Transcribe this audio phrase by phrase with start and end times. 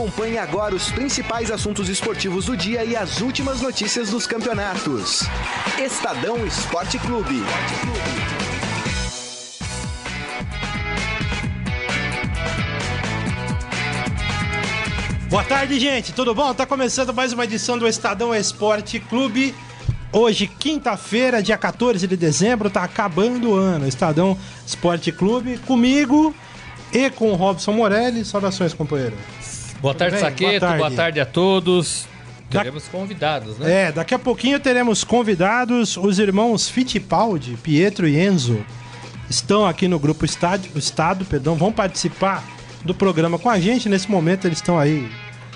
[0.00, 5.24] Acompanhe agora os principais assuntos esportivos do dia e as últimas notícias dos campeonatos.
[5.78, 7.42] Estadão Esporte Clube.
[15.28, 16.14] Boa tarde, gente.
[16.14, 16.54] Tudo bom?
[16.54, 19.54] Tá começando mais uma edição do Estadão Esporte Clube.
[20.10, 23.86] Hoje, quinta-feira, dia 14 de dezembro, tá acabando o ano.
[23.86, 24.34] Estadão
[24.66, 26.34] Esporte Clube comigo
[26.90, 28.24] e com o Robson Morelli.
[28.24, 29.14] Saudações, companheiro.
[29.80, 30.24] Boa tarde, bem?
[30.24, 30.60] Saqueto.
[30.60, 30.96] Boa Boa tarde.
[30.96, 31.20] tarde.
[31.20, 32.06] a todos.
[32.50, 33.88] Da- Teremos convidados, né?
[33.88, 38.64] É, daqui a pouquinho teremos convidados os irmãos Fittipaldi, Pietro e Enzo.
[39.28, 42.42] Estão aqui no grupo Estádio, Estado, perdão, vão participar
[42.84, 43.88] do programa com a gente.
[43.88, 45.08] Nesse momento eles estão aí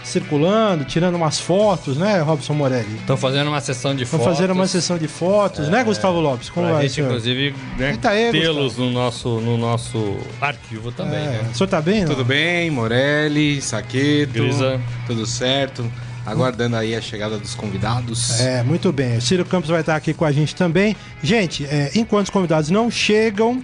[0.05, 2.97] circulando, tirando umas fotos, né, Robson Morelli?
[3.01, 4.37] Estão fazendo uma sessão de Estão fotos.
[4.37, 6.51] fazendo uma sessão de fotos, né, Gustavo Lopes?
[6.51, 7.07] Como vai, gente, senhor?
[7.09, 11.49] inclusive, né, aí, tê-los no nosso, no nosso arquivo também, É, né?
[11.53, 12.03] O senhor tá bem?
[12.03, 12.09] não?
[12.11, 14.81] Tudo bem, Morelli, Saqueto, Grisa.
[15.07, 15.91] tudo certo.
[16.27, 18.41] Aguardando aí a chegada dos convidados.
[18.41, 19.19] É, muito bem.
[19.19, 20.97] O Ciro Campos vai estar aqui com a gente também.
[21.23, 23.63] Gente, é, enquanto os convidados não chegam,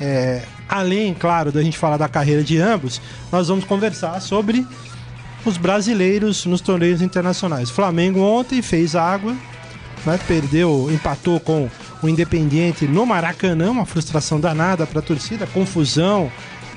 [0.00, 4.66] é, além, claro, da gente falar da carreira de ambos, nós vamos conversar sobre
[5.44, 7.70] os brasileiros nos torneios internacionais.
[7.70, 9.34] Flamengo ontem fez água,
[10.04, 11.68] né, perdeu, empatou com
[12.02, 16.30] o Independiente no Maracanã, uma frustração danada para a torcida, confusão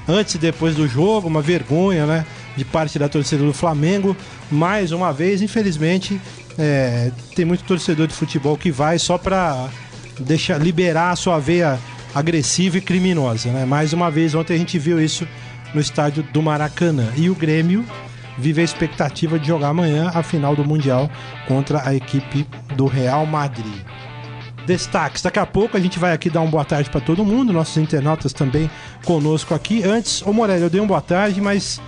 [0.07, 2.25] antes e depois do jogo, uma vergonha, né,
[2.57, 4.15] de parte da torcida do Flamengo.
[4.51, 6.19] Mais uma vez, infelizmente,
[6.57, 9.69] é, tem muito torcedor de futebol que vai só para
[10.19, 11.79] deixar liberar a sua veia
[12.13, 13.65] agressiva e criminosa, né?
[13.65, 15.27] Mais uma vez, ontem a gente viu isso
[15.73, 17.11] no estádio do Maracanã.
[17.17, 17.83] E o Grêmio
[18.37, 21.09] vive a expectativa de jogar amanhã a final do Mundial
[21.47, 23.81] contra a equipe do Real Madrid.
[24.65, 25.21] Destaques.
[25.21, 27.77] Daqui a pouco a gente vai aqui dar uma boa tarde para todo mundo, nossos
[27.77, 28.69] internautas também
[29.03, 29.83] conosco aqui.
[29.83, 31.81] Antes, ô Morelli, eu dei uma boa tarde, mas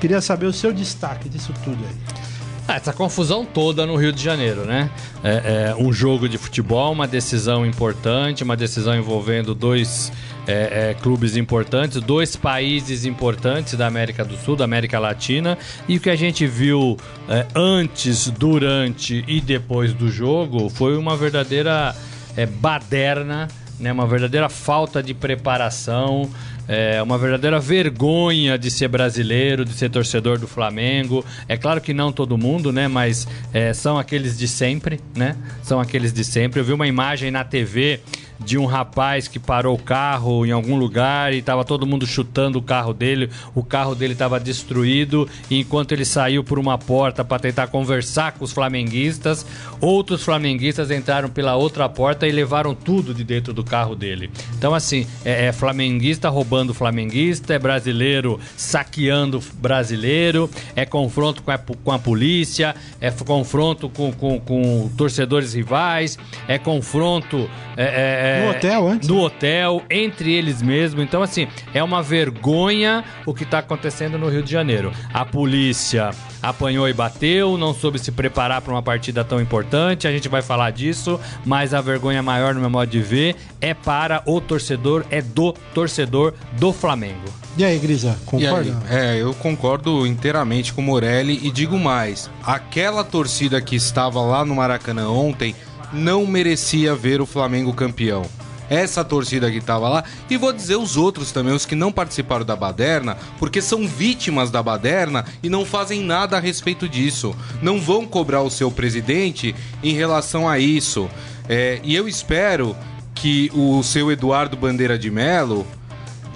[0.00, 2.27] queria saber o seu destaque disso tudo aí.
[2.70, 4.90] Ah, essa confusão toda no Rio de Janeiro, né?
[5.24, 10.12] É, é um jogo de futebol, uma decisão importante, uma decisão envolvendo dois
[10.46, 15.56] é, é, clubes importantes, dois países importantes da América do Sul, da América Latina,
[15.88, 21.16] e o que a gente viu é, antes, durante e depois do jogo foi uma
[21.16, 21.96] verdadeira
[22.36, 23.48] é, baderna,
[23.80, 23.90] né?
[23.90, 26.28] Uma verdadeira falta de preparação.
[26.68, 31.24] É uma verdadeira vergonha de ser brasileiro, de ser torcedor do Flamengo.
[31.48, 32.86] É claro que não todo mundo, né?
[32.86, 35.34] Mas é, são aqueles de sempre, né?
[35.62, 36.60] São aqueles de sempre.
[36.60, 38.00] Eu vi uma imagem na TV
[38.38, 42.58] de um rapaz que parou o carro em algum lugar e tava todo mundo chutando
[42.58, 43.30] o carro dele.
[43.54, 48.32] O carro dele estava destruído e enquanto ele saiu por uma porta para tentar conversar
[48.32, 49.44] com os flamenguistas,
[49.80, 54.30] outros flamenguistas entraram pela outra porta e levaram tudo de dentro do carro dele.
[54.56, 61.58] Então assim, é, é flamenguista roubando flamenguista, é brasileiro saqueando brasileiro, é confronto com a,
[61.58, 68.50] com a polícia, é confronto com, com, com torcedores rivais, é confronto é, é, No
[68.50, 69.08] hotel antes?
[69.08, 71.02] no hotel, entre eles mesmos.
[71.02, 74.92] Então, assim, é uma vergonha o que está acontecendo no Rio de Janeiro.
[75.12, 76.10] A polícia
[76.42, 80.06] apanhou e bateu, não soube se preparar para uma partida tão importante.
[80.06, 83.74] A gente vai falar disso, mas a vergonha maior, no meu modo de ver, é
[83.74, 87.24] para o torcedor, é do torcedor do Flamengo.
[87.56, 88.78] E aí, Grisa, concorda?
[88.88, 89.16] aí?
[89.16, 94.44] É, eu concordo inteiramente com o Morelli e digo mais: aquela torcida que estava lá
[94.44, 95.56] no Maracanã ontem
[95.92, 98.22] não merecia ver o Flamengo campeão.
[98.70, 102.44] Essa torcida que estava lá, e vou dizer os outros também, os que não participaram
[102.44, 107.34] da baderna, porque são vítimas da baderna e não fazem nada a respeito disso.
[107.62, 111.08] Não vão cobrar o seu presidente em relação a isso.
[111.48, 112.76] É, e eu espero
[113.14, 115.66] que o seu Eduardo Bandeira de Melo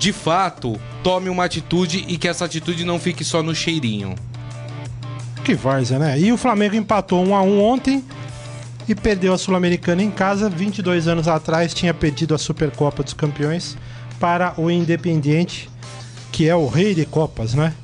[0.02, 4.16] de fato, tome uma atitude e que essa atitude não fique só no cheirinho.
[5.44, 6.18] Que várzea, né?
[6.18, 8.04] E o Flamengo empatou 1 a 1 ontem
[8.88, 10.48] e perdeu a Sul-Americana em casa.
[10.48, 13.76] 22 anos atrás tinha perdido a Supercopa dos Campeões
[14.18, 15.68] para o Independiente,
[16.30, 17.74] que é o rei de copas, né?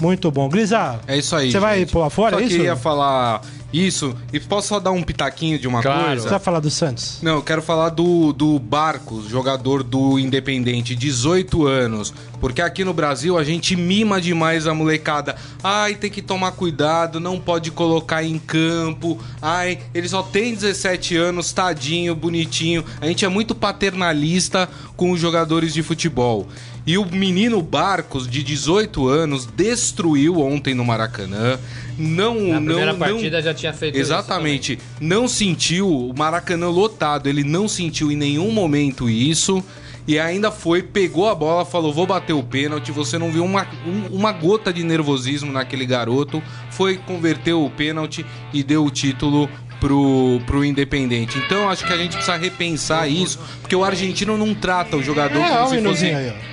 [0.00, 0.48] Muito bom.
[0.48, 1.52] Grisa, É isso aí.
[1.52, 2.56] Você vai pular fora, Só é isso?
[2.56, 3.40] queria falar
[3.72, 6.00] isso e posso só dar um pitaquinho de uma Claro.
[6.02, 6.28] você coisa?
[6.30, 7.18] vai falar do Santos?
[7.22, 12.12] Não, eu quero falar do, do Barcos, jogador do Independente, 18 anos.
[12.40, 15.36] Porque aqui no Brasil a gente mima demais a molecada.
[15.62, 19.18] Ai, tem que tomar cuidado, não pode colocar em campo.
[19.40, 22.84] Ai, ele só tem 17 anos, tadinho, bonitinho.
[23.00, 26.48] A gente é muito paternalista com os jogadores de futebol.
[26.84, 31.56] E o menino Barcos, de 18 anos, destruiu ontem no Maracanã.
[31.98, 34.78] Não, Na não, primeira não- partida já tinha feito isso Exatamente.
[35.00, 39.62] Não sentiu o Maracanã lotado, ele não sentiu em nenhum momento isso.
[40.06, 42.90] e ainda foi, pegou a bola, falou: vou bater o pênalti.
[42.90, 46.42] Você não viu uma, um, uma gota de nervosismo naquele garoto.
[46.70, 49.48] Foi, converteu o pênalti e deu o título
[49.78, 51.38] pro, pro Independente.
[51.38, 55.38] Então acho que a gente precisa repensar isso, porque o argentino não trata o jogador
[55.40, 56.06] É, como se fosse.
[56.06, 56.51] aí, ó.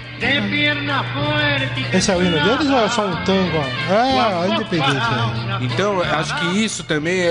[1.94, 3.58] Esse é o hino deles ou é só um tango?
[3.90, 4.94] É, é independente.
[4.94, 5.60] né?
[5.62, 7.30] Então, acho que isso também é,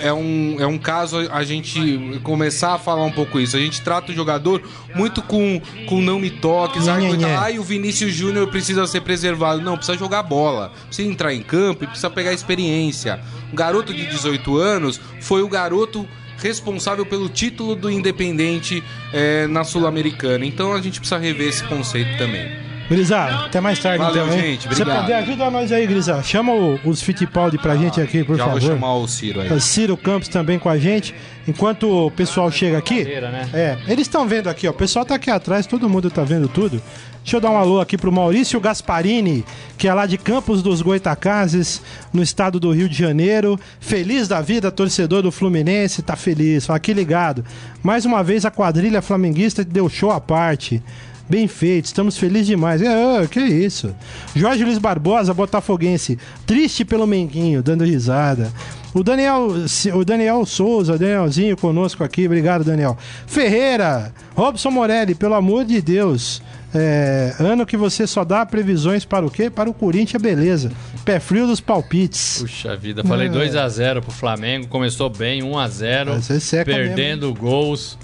[0.00, 3.56] é- é um, é um caso a gente começar a falar um pouco isso.
[3.56, 4.62] A gente trata o jogador
[4.94, 7.02] muito com, com não me toque, sabe?
[7.02, 7.34] Nhê, nhê, nhê.
[7.34, 9.60] Ai, o Vinícius Júnior precisa ser preservado.
[9.62, 10.72] Não, precisa jogar bola.
[10.86, 13.20] Precisa entrar em campo e precisa pegar experiência.
[13.52, 16.06] Um garoto de 18 anos foi o garoto
[16.38, 20.44] responsável pelo título do Independente eh, na Sul-Americana.
[20.44, 22.65] Então a gente precisa rever esse conceito também.
[22.88, 24.42] Grisar, até mais tarde Valeu, então, hein?
[24.52, 25.02] gente, Você obrigado.
[25.02, 26.22] puder, ajuda nós aí, Grisar.
[26.22, 28.60] Chama o- os Fittipaldi pra gente aqui, por Já favor.
[28.60, 29.60] vou chamar o Ciro aí.
[29.60, 31.12] Ciro Campos também com a gente.
[31.48, 33.04] Enquanto o pessoal chega aqui.
[33.04, 33.48] Né?
[33.52, 34.70] É, eles estão vendo aqui, ó.
[34.70, 36.80] O pessoal tá aqui atrás, todo mundo tá vendo tudo.
[37.22, 39.44] Deixa eu dar um alô aqui pro Maurício Gasparini,
[39.76, 41.82] que é lá de Campos dos Goitacazes,
[42.12, 43.58] no estado do Rio de Janeiro.
[43.80, 46.66] Feliz da vida, torcedor do Fluminense, tá feliz.
[46.66, 47.44] Fala, aqui ligado.
[47.82, 50.80] Mais uma vez a quadrilha flamenguista deu show à parte.
[51.28, 52.80] Bem feito, estamos felizes demais.
[52.80, 53.94] É, que isso.
[54.34, 58.52] Jorge Luiz Barbosa, botafoguense, triste pelo Menguinho, dando risada.
[58.94, 59.48] O Daniel,
[59.94, 62.96] o Daniel Souza, o Danielzinho conosco aqui, obrigado, Daniel.
[63.26, 66.40] Ferreira, Robson Morelli, pelo amor de Deus.
[66.74, 69.48] É, ano que você só dá previsões para o quê?
[69.50, 70.70] Para o Corinthians, beleza.
[71.04, 72.38] Pé frio dos palpites.
[72.40, 73.30] Puxa vida, falei É.
[73.30, 77.98] 2x0 pro Flamengo, começou bem, 1x0, Mas você seca perdendo gols.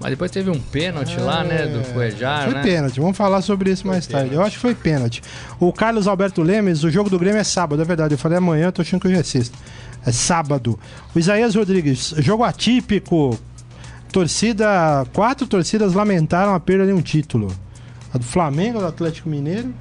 [0.00, 2.62] Mas depois teve um pênalti lá, né, do Cuejar, Foi né?
[2.62, 4.34] pênalti, vamos falar sobre isso mais tarde.
[4.34, 5.22] Eu acho que foi pênalti.
[5.58, 8.14] O Carlos Alberto Lemes, o jogo do Grêmio é sábado, é verdade.
[8.14, 9.56] Eu falei amanhã, tô achando que hoje é sexta.
[10.04, 10.78] É sábado.
[11.14, 13.38] O Isaías Rodrigues, jogo atípico.
[14.12, 15.04] Torcida.
[15.12, 17.54] Quatro torcidas lamentaram a perda de um título.
[18.12, 19.74] A do Flamengo, do Atlético Mineiro.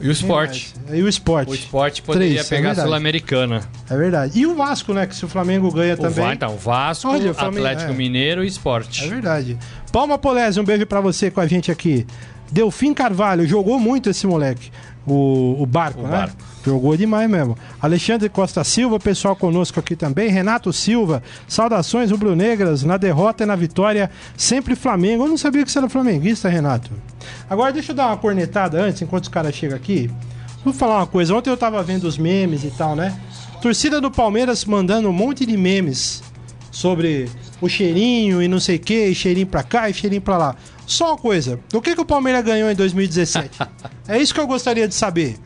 [0.00, 0.74] E o esporte.
[0.92, 1.50] E o esporte.
[1.50, 2.88] O esporte poderia Três, é pegar a verdade.
[2.88, 3.60] Sul-Americana.
[3.88, 4.38] É verdade.
[4.38, 5.06] E o Vasco, né?
[5.06, 6.24] Que se o Flamengo ganha O também.
[6.24, 7.94] Va- Então, Vasco, Olha, o Flamengo- Atlético é.
[7.94, 9.08] Mineiro e É esporte.
[9.08, 9.56] verdade.
[9.92, 12.06] Palma Polese, um beijo pra você com a gente aqui.
[12.50, 14.70] Delfim Carvalho, jogou muito esse moleque.
[15.06, 16.10] O, o Barco, O né?
[16.10, 16.36] Barco.
[16.64, 17.56] Jogou demais mesmo.
[17.80, 20.30] Alexandre Costa Silva, pessoal conosco aqui também.
[20.30, 24.10] Renato Silva, saudações rubro-negras na derrota e na vitória.
[24.36, 25.24] Sempre Flamengo.
[25.24, 26.90] Eu não sabia que você era flamenguista, Renato.
[27.48, 30.10] Agora deixa eu dar uma cornetada antes, enquanto os caras chegam aqui.
[30.64, 31.34] Vou falar uma coisa.
[31.34, 33.14] Ontem eu tava vendo os memes e tal, né?
[33.60, 36.22] Torcida do Palmeiras mandando um monte de memes
[36.70, 37.28] sobre
[37.60, 40.56] o cheirinho e não sei o que, e cheirinho pra cá e cheirinho pra lá.
[40.86, 43.58] Só uma coisa, o que, que o Palmeiras ganhou em 2017?
[44.08, 45.36] é isso que eu gostaria de saber.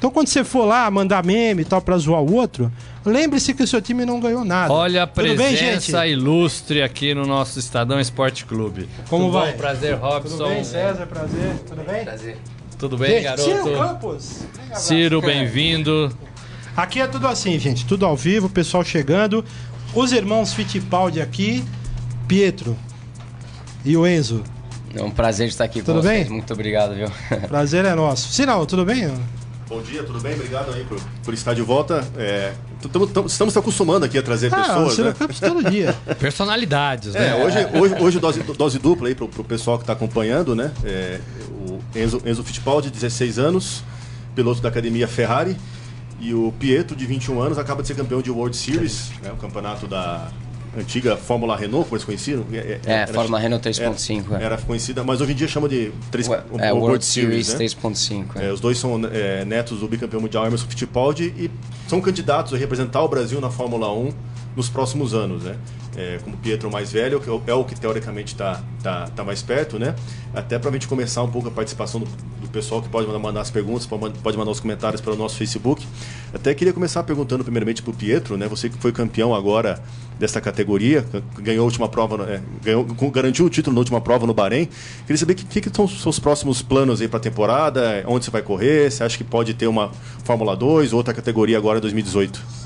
[0.00, 2.72] Então quando você for lá mandar meme e tal pra zoar o outro,
[3.04, 4.72] lembre-se que o seu time não ganhou nada.
[4.72, 6.12] Olha a Tudo bem, presença gente?
[6.12, 8.88] ilustre aqui no nosso Estadão Esporte Clube.
[9.10, 9.52] Como Tudo vai?
[9.52, 9.58] Bom?
[9.58, 10.38] Prazer, Robson.
[10.38, 11.06] Tudo bem, César?
[11.06, 11.54] Prazer.
[11.68, 12.04] Tudo bem?
[12.04, 12.38] Prazer.
[12.78, 13.44] Tudo bem, Gente, garoto?
[13.44, 14.38] Ciro Campos.
[14.74, 16.10] Ciro, bem-vindo.
[16.74, 17.84] Aqui é tudo assim, gente.
[17.84, 19.44] Tudo ao vivo, o pessoal chegando.
[19.94, 21.62] Os irmãos Fittipaldi aqui,
[22.26, 22.74] Pietro
[23.84, 24.42] e o Enzo.
[24.94, 26.22] É um prazer estar aqui Tudo com vocês.
[26.26, 26.32] bem?
[26.36, 27.08] Muito obrigado, viu?
[27.48, 28.32] Prazer é nosso.
[28.32, 29.12] Sinal, tudo bem?
[29.70, 30.34] Bom dia, tudo bem?
[30.34, 32.04] Obrigado aí por, por estar de volta.
[32.18, 32.54] É,
[32.92, 35.14] tamo- tamo- estamos se acostumando aqui a trazer Ah, o pessoas, né?
[35.40, 35.94] Todo dia.
[36.18, 37.44] Personalidades, É, né?
[37.44, 40.72] hoje, hoje, hoje dose, dose dupla aí pro, pro pessoal que está acompanhando, né?
[40.84, 41.20] É,
[41.68, 43.84] o Enzo, Enzo Fittipaldi, 16 anos,
[44.34, 45.56] piloto da academia Ferrari.
[46.18, 49.30] E o Pietro, de 21 anos, acaba de ser campeão de World Series, né?
[49.32, 50.28] o campeonato da
[50.78, 52.44] antiga Fórmula Renault, como eles conheciam.
[52.52, 54.34] É, era- Fórmula Renault 3.5.
[54.34, 57.04] Era, era conhecida, mas hoje em dia chama de 3, Ué, o- É, o World
[57.04, 57.56] Series né?
[57.56, 58.36] 3.5.
[58.40, 58.46] é.
[58.48, 61.50] É, os dois são é, netos do bicampeão mundial Emerson Fittipaldi e
[61.88, 64.12] são candidatos a representar o Brasil na Fórmula 1
[64.60, 65.56] nos próximos anos, né?
[65.96, 69.78] É, como Pietro mais velho, é o- é que teoricamente está tá, tá mais perto,
[69.78, 69.94] né?
[70.34, 72.06] Até para a gente começar um pouco a participação do,
[72.42, 75.12] do pessoal que pode mandar, mandar as perguntas, pode man- pode mandar os comentários para
[75.14, 75.84] o nosso Facebook.
[76.32, 78.46] Até queria começar perguntando primeiramente para o Pietro, né?
[78.48, 79.82] Você que foi campeão agora
[80.18, 81.04] desta categoria,
[81.38, 84.68] ganhou a última prova, é, ganhou, garantiu o título na última prova no Bahrein.
[85.06, 88.04] Queria saber o que, que, que são os seus próximos planos aí para a temporada,
[88.06, 89.90] onde você vai correr, você acha que pode ter uma
[90.22, 92.59] Fórmula 2, outra categoria agora em 2018?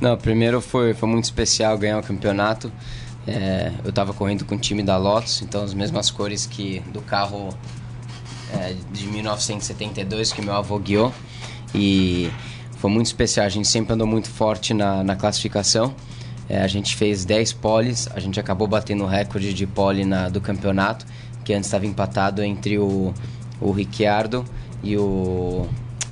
[0.00, 2.72] Não, primeiro foi, foi muito especial ganhar o campeonato.
[3.26, 7.02] É, eu estava correndo com o time da Lotus, então as mesmas cores que do
[7.02, 7.50] carro
[8.54, 11.12] é, de 1972 que meu avô guiou.
[11.74, 12.30] E
[12.78, 15.94] foi muito especial, a gente sempre andou muito forte na, na classificação.
[16.48, 20.28] É, a gente fez 10 poles, a gente acabou batendo o recorde de pole na,
[20.28, 21.04] do campeonato,
[21.44, 23.12] que antes estava empatado entre o,
[23.60, 24.44] o Ricciardo
[24.82, 25.66] e o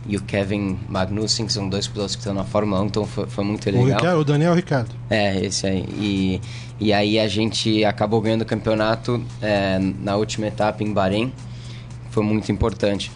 [0.08, 3.26] e o Kevin Magnussen, que são dois pilotos que estão na Fórmula 1, então foi,
[3.26, 3.98] foi muito O, legal.
[3.98, 4.94] Ricardo, o Daniel Ricardo.
[5.10, 5.84] É, esse aí.
[5.98, 6.40] E,
[6.78, 11.32] e aí a gente acabou ganhando o campeonato é, na última etapa em Bahrein.
[12.10, 13.10] Foi muito importante.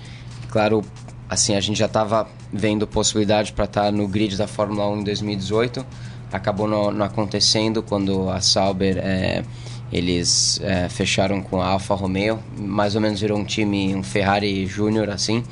[0.51, 0.83] Claro,
[1.29, 5.05] assim, a gente já estava vendo possibilidade para estar no grid da Fórmula 1 em
[5.05, 5.87] 2018.
[6.33, 9.45] Acabou não, não acontecendo quando a Sauber é,
[9.93, 12.39] eles é, fecharam com a Alfa Romeo.
[12.57, 15.43] Mais ou menos virou um time, um Ferrari Júnior assim.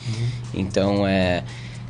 [0.54, 1.42] Então, é,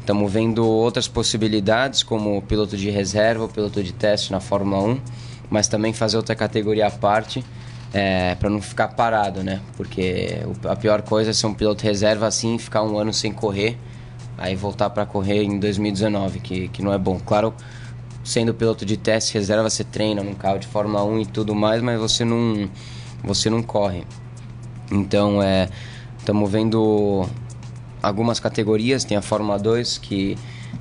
[0.08, 5.00] Estamos vendo outras possibilidades, como piloto de reserva, piloto de teste na Fórmula 1,
[5.50, 7.44] mas também fazer outra categoria à parte,
[7.92, 9.60] é, para não ficar parado, né?
[9.76, 13.30] Porque a pior coisa é ser um piloto reserva assim e ficar um ano sem
[13.30, 13.76] correr,
[14.38, 17.20] aí voltar para correr em 2019, que, que não é bom.
[17.20, 17.52] Claro,
[18.28, 21.80] sendo piloto de teste reserva, você treina num carro de Fórmula 1 e tudo mais,
[21.80, 22.68] mas você não,
[23.24, 24.04] você não corre.
[24.92, 25.66] Então, é,
[26.18, 27.26] estamos vendo
[28.02, 29.02] algumas categorias.
[29.02, 30.36] Tem a Fórmula 2, que,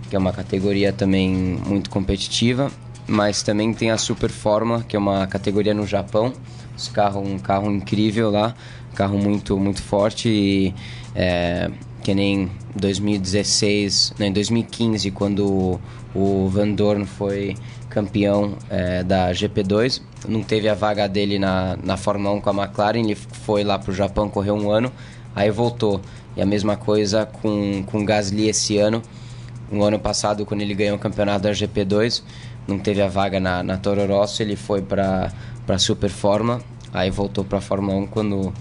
[0.10, 1.32] que é uma categoria também
[1.66, 2.70] muito competitiva,
[3.08, 6.34] mas também tem a Super Fórmula, que é uma categoria no Japão.
[6.78, 8.54] Esse carro, um carro incrível lá,
[8.94, 10.74] carro muito, muito forte e
[11.16, 11.72] é,
[12.04, 15.80] que nem 2016, não, em 2015, quando
[16.14, 17.56] o Van Dorn foi
[17.90, 22.66] campeão é, da GP2, não teve a vaga dele na, na Fórmula 1 com a
[22.66, 24.92] McLaren, ele foi lá para o Japão, correu um ano,
[25.36, 26.02] aí voltou.
[26.36, 29.02] E a mesma coisa com, com o Gasly esse ano.
[29.72, 32.22] No ano passado, quando ele ganhou o campeonato da GP2,
[32.68, 35.32] não teve a vaga na, na Toro Rosso, ele foi para
[35.68, 36.62] a Super Fórmula,
[36.94, 38.54] aí voltou para a Fórmula 1 quando,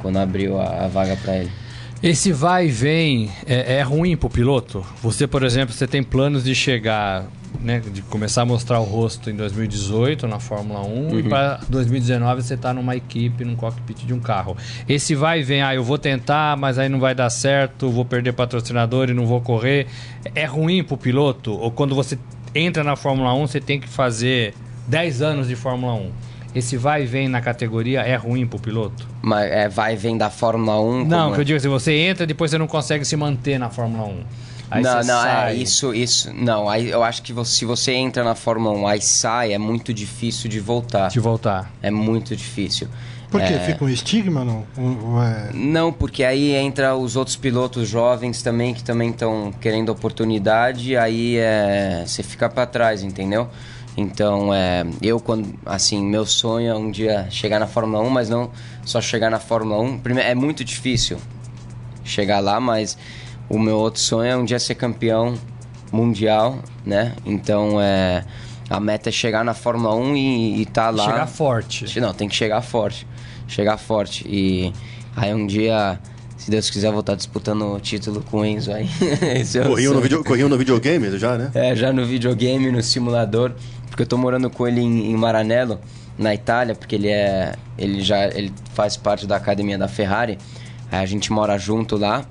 [0.00, 1.59] quando abriu a, a vaga para ele.
[2.02, 4.84] Esse vai e vem é, é ruim pro piloto?
[5.02, 7.26] Você, por exemplo, você tem planos de chegar,
[7.60, 12.40] né, de começar a mostrar o rosto em 2018 na Fórmula 1 e para 2019
[12.42, 14.56] você tá numa equipe, num cockpit de um carro.
[14.88, 18.06] Esse vai e vem, ah, eu vou tentar, mas aí não vai dar certo, vou
[18.06, 19.86] perder patrocinador e não vou correr.
[20.34, 21.52] É ruim pro piloto?
[21.52, 22.18] Ou quando você
[22.54, 24.54] entra na Fórmula 1, você tem que fazer
[24.88, 26.10] 10 anos de Fórmula 1?
[26.54, 29.06] Esse vai e vem na categoria é ruim pro piloto?
[29.22, 31.04] Mas é, vai e vem da Fórmula 1.
[31.04, 31.40] Não, como que é?
[31.40, 34.22] eu digo assim, você entra e depois você não consegue se manter na Fórmula 1.
[34.72, 35.52] Aí não, não, sai.
[35.52, 36.32] é isso, isso.
[36.32, 39.58] Não, aí eu acho que você- se você entra na Fórmula 1 aí sai, é
[39.58, 41.08] muito difícil de voltar.
[41.08, 41.70] De voltar.
[41.82, 42.88] É muito difícil.
[43.30, 43.52] Por quê?
[43.52, 44.64] É, Fica um estigma, não?
[45.22, 50.96] É- Não, porque aí entra os outros pilotos jovens também que também estão querendo oportunidade,
[50.96, 53.48] aí é, você fica para trás, entendeu?
[53.96, 58.28] Então, é, eu quando assim, meu sonho é um dia chegar na Fórmula 1, mas
[58.28, 58.50] não
[58.84, 59.98] só chegar na Fórmula 1.
[59.98, 61.18] Primeiro, é muito difícil
[62.04, 62.96] chegar lá, mas
[63.48, 65.34] o meu outro sonho é um dia ser campeão
[65.92, 67.14] mundial, né?
[67.26, 68.24] Então, é
[68.70, 71.04] a meta é chegar na Fórmula 1 e, e tá lá.
[71.04, 72.00] Chegar forte.
[72.00, 73.04] Não, tem que chegar forte.
[73.48, 74.24] Chegar forte.
[74.28, 74.72] E
[75.16, 75.98] aí um dia,
[76.36, 78.88] se Deus quiser, eu vou estar disputando o título com o Enzo aí.
[79.20, 81.50] É Corriam no, video, corriam no videogame já, né?
[81.52, 83.54] É, já no videogame, no simulador.
[84.00, 85.78] Porque eu tô morando com ele em, em Maranello,
[86.16, 87.54] na Itália, porque ele é.
[87.76, 90.38] Ele já ele faz parte da academia da Ferrari.
[90.90, 92.24] Aí a gente mora junto lá.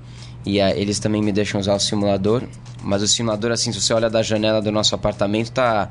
[0.44, 2.42] E ah, eles também me deixam usar o simulador.
[2.82, 5.88] Mas o simulador, assim, se você olha da janela do nosso apartamento, tá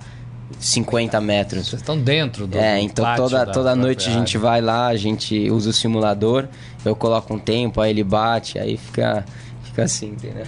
[0.59, 1.67] 50 metros.
[1.69, 4.19] Vocês estão dentro do É, então pátio toda, da- toda da noite a Ferrari.
[4.19, 6.47] gente vai lá, a gente usa o simulador,
[6.83, 9.23] eu coloco um tempo, aí ele bate, aí fica,
[9.63, 10.45] fica assim, entendeu?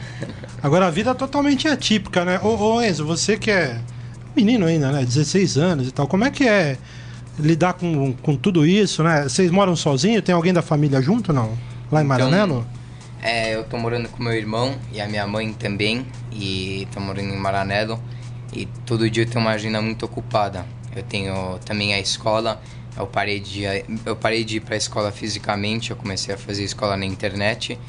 [0.61, 2.39] Agora a vida é totalmente atípica, né?
[2.43, 3.79] Ô, ô Enzo, você que é
[4.35, 5.03] menino ainda, né?
[5.03, 6.77] 16 anos e tal, como é que é
[7.39, 9.23] lidar com, com tudo isso, né?
[9.23, 10.23] Vocês moram sozinhos?
[10.23, 11.57] Tem alguém da família junto, não?
[11.91, 12.65] Lá em Maranello?
[13.21, 17.29] É, eu tô morando com meu irmão e a minha mãe também, e tô morando
[17.29, 18.01] em Maranello,
[18.51, 20.65] e todo dia eu tenho uma agenda muito ocupada.
[20.95, 22.59] Eu tenho também a escola,
[22.97, 23.63] eu parei de,
[24.05, 27.79] eu parei de ir pra escola fisicamente, eu comecei a fazer escola na internet,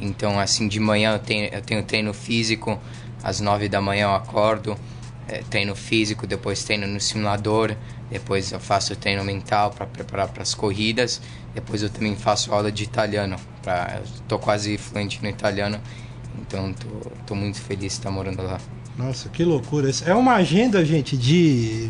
[0.00, 2.80] então assim, de manhã eu tenho, eu tenho treino físico,
[3.22, 4.76] às nove da manhã eu acordo,
[5.28, 7.74] é, treino físico, depois treino no simulador,
[8.10, 11.20] depois eu faço treino mental para preparar para as corridas,
[11.54, 15.78] depois eu também faço aula de italiano, pra, eu tô quase fluente no italiano,
[16.40, 18.58] então tô, tô muito feliz de estar morando lá.
[18.96, 19.90] Nossa, que loucura.
[20.06, 21.88] É uma agenda, gente, de,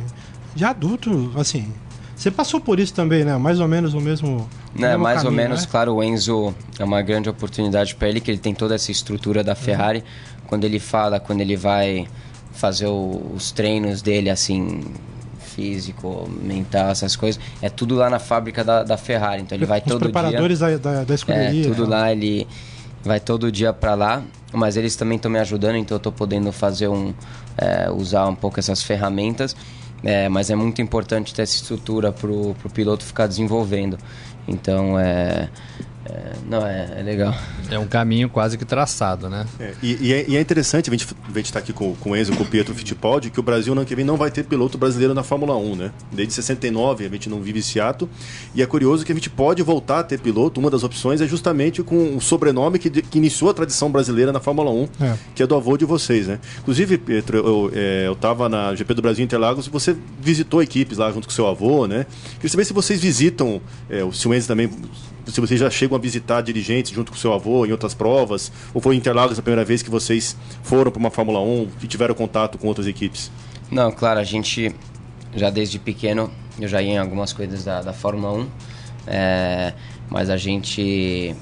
[0.54, 1.72] de adulto, assim.
[2.14, 3.36] Você passou por isso também, né?
[3.38, 4.48] Mais ou menos o mesmo.
[4.74, 5.68] o Né, mesmo mais ou caminho, menos, né?
[5.70, 9.44] claro, o Enzo é uma grande oportunidade para ele, que ele tem toda essa estrutura
[9.44, 10.02] da Ferrari.
[10.46, 12.08] Quando ele fala, quando ele vai
[12.58, 14.82] fazer o- os treinos dele, assim,
[15.54, 19.42] físico, mental, essas coisas, é tudo lá na fábrica da, da Ferrari.
[19.42, 20.10] Então ele vai Os todo dia.
[20.10, 21.64] preparadores da, da, da É, escuderia.
[21.64, 21.96] tudo né?
[21.96, 22.46] lá, ele
[23.02, 24.22] vai todo dia pra lá,
[24.52, 27.12] mas eles também estão me ajudando, então eu tô podendo fazer um.
[27.56, 29.56] é, usar um pouco essas ferramentas.
[30.04, 33.98] É, mas é muito importante ter essa estrutura pro, pro piloto ficar desenvolvendo.
[34.46, 35.48] Então é,
[36.10, 37.34] é, não, é, é, legal.
[37.70, 39.46] É um caminho quase que traçado, né?
[39.60, 41.94] É, e, e, é, e, é, interessante a gente, a gente estar tá aqui com,
[41.96, 44.16] com o Enzo, com o Pietro Fittipaldi, que o Brasil no ano que vem não
[44.16, 45.92] vai ter piloto brasileiro na Fórmula 1, né?
[46.10, 48.08] Desde 69 a gente não vive esse ato.
[48.54, 50.58] E é curioso que a gente pode voltar a ter piloto.
[50.60, 54.40] Uma das opções é justamente com o sobrenome que, que iniciou a tradição brasileira na
[54.40, 55.14] Fórmula 1, é.
[55.34, 56.38] que é do avô de vocês, né?
[56.60, 60.96] Inclusive, Pietro, eu, é, eu tava na GP do Brasil Interlagos e você visitou equipes
[60.96, 62.06] lá junto com seu avô, né?
[62.36, 63.60] Queria saber se vocês visitam,
[63.90, 64.70] é, o Enzo também
[65.28, 68.80] se vocês já chegam a visitar dirigentes junto com seu avô em outras provas, ou
[68.80, 72.14] foi em Interlagos a primeira vez que vocês foram para uma Fórmula 1 e tiveram
[72.14, 73.30] contato com outras equipes?
[73.70, 74.74] Não, claro, a gente
[75.34, 78.48] já desde pequeno, eu já ia em algumas coisas da, da Fórmula 1,
[79.06, 79.74] é,
[80.08, 81.34] mas a gente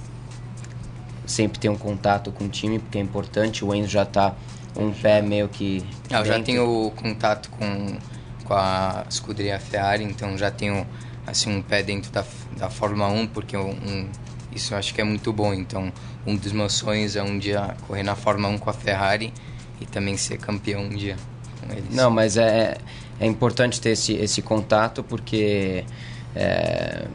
[1.25, 4.35] sempre tem um contato com o time, porque é importante, o Enzo já está
[4.77, 5.83] um pé meio que.
[6.11, 7.97] Ah, eu já tenho contato com,
[8.45, 10.87] com a escuderia Ferrari, então já tenho
[11.27, 12.25] assim um pé dentro da,
[12.57, 14.09] da Fórmula 1, porque um, um,
[14.53, 15.53] isso eu acho que é muito bom.
[15.53, 15.93] Então,
[16.27, 19.33] um dos meus sonhos é um dia correr na Fórmula 1 com a Ferrari
[19.81, 21.17] e também ser campeão um dia
[21.61, 21.95] com eles.
[21.95, 22.79] Não, mas é,
[23.21, 25.85] é importante ter esse, esse contato porque
[26.35, 27.07] é,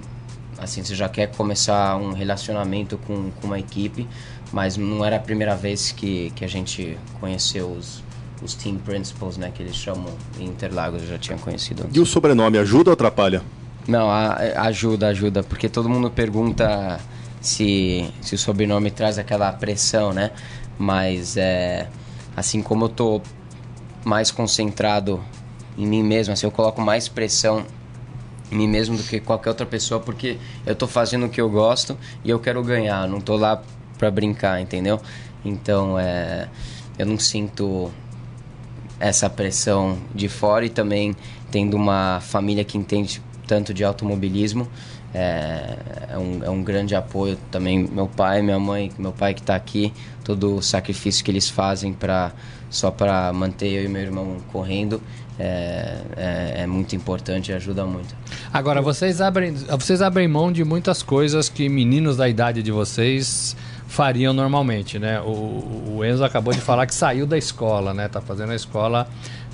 [0.58, 4.08] assim você já quer começar um relacionamento com, com uma equipe,
[4.52, 8.04] mas não era a primeira vez que, que a gente conheceu os,
[8.44, 11.84] os team principals, né, que eles chamam em Interlagos, eu já tinha conhecido.
[11.84, 11.96] Antes.
[11.96, 13.42] E o sobrenome ajuda ou atrapalha?
[13.88, 14.36] Não, a,
[14.68, 17.00] ajuda, ajuda, porque todo mundo pergunta
[17.40, 20.32] se, se o sobrenome traz aquela pressão, né?
[20.78, 21.88] Mas é,
[22.36, 23.22] assim como eu tô
[24.06, 25.24] mais concentrado
[25.78, 27.66] em mim mesmo, assim, eu coloco mais pressão
[28.52, 31.50] em mim mesmo do que qualquer outra pessoa, porque eu tô fazendo o que eu
[31.50, 33.62] gosto e eu quero ganhar, não tô lá
[33.98, 35.00] pra brincar, entendeu?
[35.44, 36.48] Então, é,
[37.00, 37.92] eu não sinto
[39.00, 41.16] essa pressão de fora e também
[41.50, 43.22] tendo uma família que entende
[43.52, 44.66] tanto de automobilismo.
[45.14, 45.76] É,
[46.10, 49.58] é, um, é um grande apoio também meu pai, minha mãe, meu pai que está
[49.58, 49.92] aqui,
[50.24, 52.32] todo o sacrifício que eles fazem para
[52.70, 55.02] só para manter eu e meu irmão correndo
[55.38, 58.16] é, é, é, muito importante e ajuda muito.
[58.54, 63.54] Agora vocês abrem vocês abrem mão de muitas coisas que meninos da idade de vocês
[63.86, 65.20] fariam normalmente, né?
[65.20, 68.08] O, o Enzo acabou de falar que saiu da escola, né?
[68.08, 69.10] Tá fazendo a escola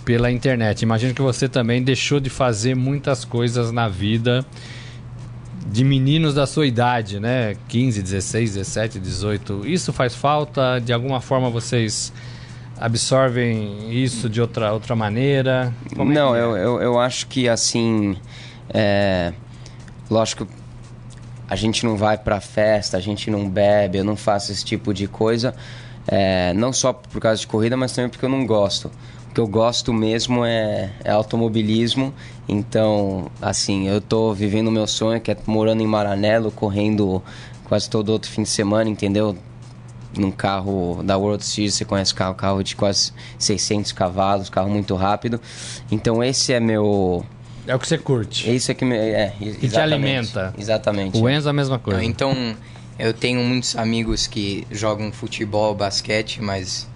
[0.07, 0.83] pela internet.
[0.83, 4.45] Imagino que você também deixou de fazer muitas coisas na vida
[5.69, 7.57] de meninos da sua idade, né?
[7.67, 9.67] 15, 16, 17, 18.
[9.67, 10.79] Isso faz falta?
[10.79, 12.13] De alguma forma vocês
[12.79, 15.73] absorvem isso de outra, outra maneira?
[15.93, 16.39] Como é Não, é?
[16.39, 18.15] eu, eu, eu, acho que assim.
[18.73, 19.33] É,
[20.09, 20.47] lógico,
[21.49, 24.93] a gente não vai pra festa, a gente não bebe, eu não faço esse tipo
[24.93, 25.53] de coisa.
[26.07, 28.89] É, não só por causa de corrida, mas também porque eu não gosto
[29.37, 32.11] que eu gosto mesmo é, é, automobilismo.
[32.49, 37.21] Então, assim, eu tô vivendo o meu sonho, que é morando em Maranello, correndo
[37.65, 39.37] quase todo outro fim de semana, entendeu?
[40.17, 44.95] Num carro da World Series, você conhece carro, carro de quase 600 cavalos, carro muito
[44.95, 45.39] rápido.
[45.91, 47.23] Então, esse é meu...
[47.67, 48.49] É o que você curte.
[48.51, 50.51] Isso é que me, é, e te alimenta.
[50.57, 51.15] Exatamente.
[51.15, 52.03] O Enzo é a mesma coisa.
[52.03, 52.33] Então,
[52.97, 56.87] eu tenho muitos amigos que jogam futebol, basquete, mas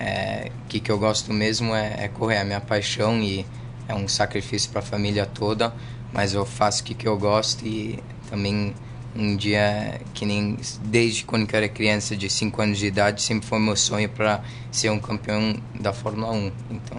[0.00, 3.44] é, que que eu gosto mesmo é, é, correr, é a minha paixão e
[3.86, 5.72] é um sacrifício para a família toda,
[6.12, 7.98] mas eu faço o que que eu gosto e
[8.30, 8.74] também
[9.14, 13.46] um dia que nem desde quando eu era criança de 5 anos de idade sempre
[13.46, 16.52] foi meu sonho para ser um campeão da Fórmula 1.
[16.70, 16.98] Então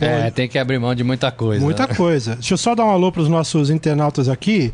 [0.00, 1.64] é, tem que abrir mão de muita coisa.
[1.64, 2.34] Muita coisa.
[2.34, 4.72] Deixa eu só dar um alô para os nossos internautas aqui.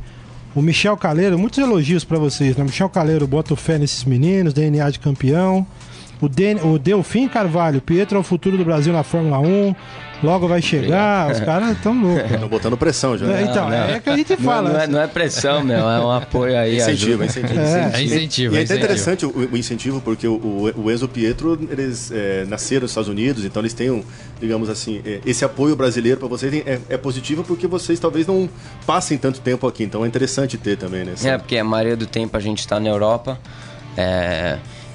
[0.55, 2.65] O Michel Caleiro, muitos elogios para vocês, né?
[2.65, 5.67] Michel Caleiro bota fé nesses meninos, DNA de campeão.
[6.23, 9.75] O, Den o Delfim Carvalho, Pietro é o futuro do Brasil na Fórmula 1.
[10.23, 12.31] Logo vai chegar, os caras estão loucos.
[12.31, 13.27] Estão botando pressão já.
[13.27, 13.43] Né?
[13.43, 14.69] Então, não, é que a gente fala.
[14.69, 16.77] Não, não, é, não é, pressão, meu, é um apoio aí.
[16.77, 17.59] Incentivo, incentivo.
[17.59, 18.55] É, é incentivo.
[18.55, 22.45] E, é, é até interessante o, o, incentivo, porque o, o Enzo Pietro, eles é,
[22.45, 24.05] nasceram nos Estados Unidos, então eles têm, um,
[24.41, 28.49] digamos assim, é, esse apoio brasileiro para vocês é, é, positivo porque vocês talvez não
[28.87, 31.15] passem tanto tempo aqui, então é interessante ter também, né?
[31.25, 33.41] É, porque a maioria do tempo a gente está na Europa,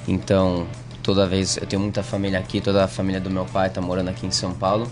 [0.06, 0.66] então
[1.08, 4.10] toda vez eu tenho muita família aqui, toda a família do meu pai está morando
[4.10, 4.86] aqui em São Paulo.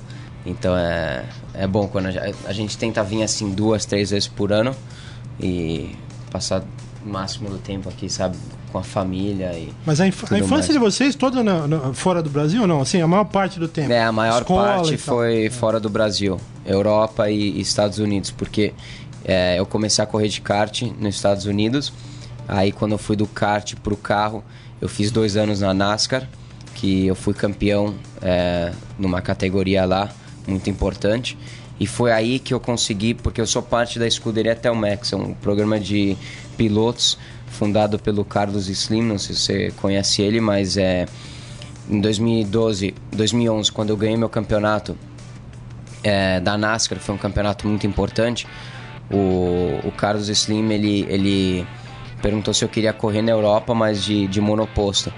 [0.46, 4.50] Então é, é bom quando a, a, gente tenta vir assim duas, três vezes por
[4.50, 4.74] ano
[5.38, 5.94] e
[6.30, 6.64] passar
[7.04, 8.34] o máximo do tempo aqui, sabe,
[8.72, 10.72] com a família e Mas a, inf a infância mais.
[10.72, 12.80] de vocês toda na, na, fora do Brasil ou não?
[12.80, 13.92] Assim, a maior parte do tempo?
[13.92, 18.72] É, a maior parte foi fora do Brasil, Europa e, e Estados Unidos, porque
[19.22, 21.92] é, eu comecei a correr de kart nos Estados Unidos.
[22.48, 24.42] Aí quando eu fui do kart pro carro,
[24.80, 26.28] eu fiz dois anos na NASCAR,
[26.74, 30.10] que eu fui campeão é, numa categoria lá,
[30.46, 31.36] muito importante.
[31.78, 35.34] E foi aí que eu consegui, porque eu sou parte da escuderia Telmex, é um
[35.34, 36.16] programa de
[36.56, 41.06] pilotos fundado pelo Carlos Slim, não sei se você conhece ele, mas é
[41.88, 44.96] em 2012, 2011, quando eu ganhei meu campeonato
[46.02, 48.46] é, da NASCAR, foi um campeonato muito importante.
[49.10, 51.66] O, o Carlos Slim ele, ele
[52.22, 55.12] perguntou se eu queria correr na Europa, mas de, de monoposto.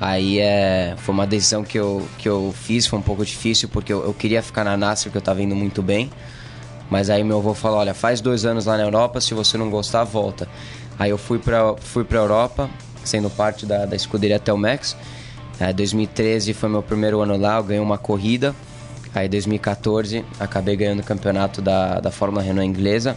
[0.00, 3.92] Aí é, foi uma decisão que eu, que eu fiz, foi um pouco difícil, porque
[3.92, 6.10] eu, eu queria ficar na NASCAR, que eu estava indo muito bem.
[6.90, 9.70] Mas aí meu avô falou, olha, faz dois anos lá na Europa, se você não
[9.70, 10.48] gostar, volta.
[10.98, 12.70] Aí eu fui para fui pra Europa,
[13.04, 14.96] sendo parte da, da escuderia Telmex.
[15.58, 18.54] É, 2013 foi meu primeiro ano lá, eu ganhei uma corrida.
[19.14, 23.16] Aí 2014 acabei ganhando o campeonato da, da Fórmula Renault inglesa.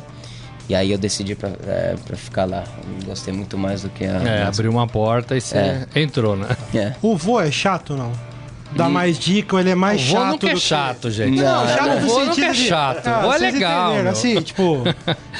[0.70, 2.64] E aí eu decidi pra, é, pra ficar lá.
[3.04, 4.22] Gostei muito mais do que a.
[4.24, 5.88] É, abriu uma porta e você É.
[5.96, 6.48] entrou, né?
[6.76, 6.94] É.
[7.02, 8.12] O vô é chato, não?
[8.72, 11.10] Dá mais dica, ou ele é mais o vô chato nunca é do que- chato,
[11.10, 11.42] gente.
[11.42, 13.08] Não, chato o no vô nunca é de- chato.
[13.08, 13.94] Ah, o vô é legal.
[14.10, 14.84] Assim, tipo...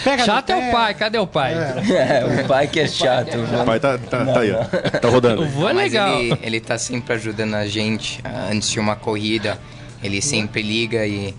[0.04, 0.94] Pega Chato é o pai.
[0.96, 1.54] Cadê o pai?
[1.94, 3.38] É, o pai que é chato.
[3.38, 4.64] O pai tá, tá, tá aí, ó.
[5.00, 5.44] Tá rodando.
[5.44, 6.20] O vô é legal.
[6.20, 9.60] ele, ele tá sempre ajudando a gente ah, antes de uma corrida.
[10.02, 11.36] Ele sempre liga e,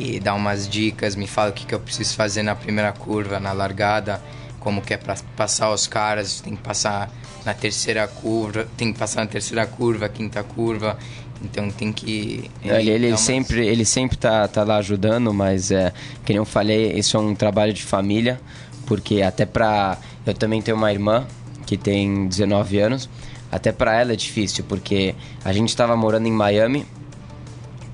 [0.00, 3.38] e dá umas dicas, me fala o que, que eu preciso fazer na primeira curva,
[3.40, 4.22] na largada,
[4.60, 7.10] como que é pra passar os caras, tem que passar
[7.44, 10.98] na terceira curva, tem que passar na terceira curva, quinta curva.
[11.42, 12.50] Então tem que.
[12.64, 15.92] Ele, ele umas- sempre, ele sempre tá, tá lá ajudando, mas é,
[16.24, 18.40] que eu falei, isso é um trabalho de família,
[18.86, 19.96] porque até pra.
[20.26, 21.26] Eu também tenho uma irmã
[21.64, 23.08] que tem 19 anos,
[23.52, 26.84] até pra ela é difícil, porque a gente tava morando em Miami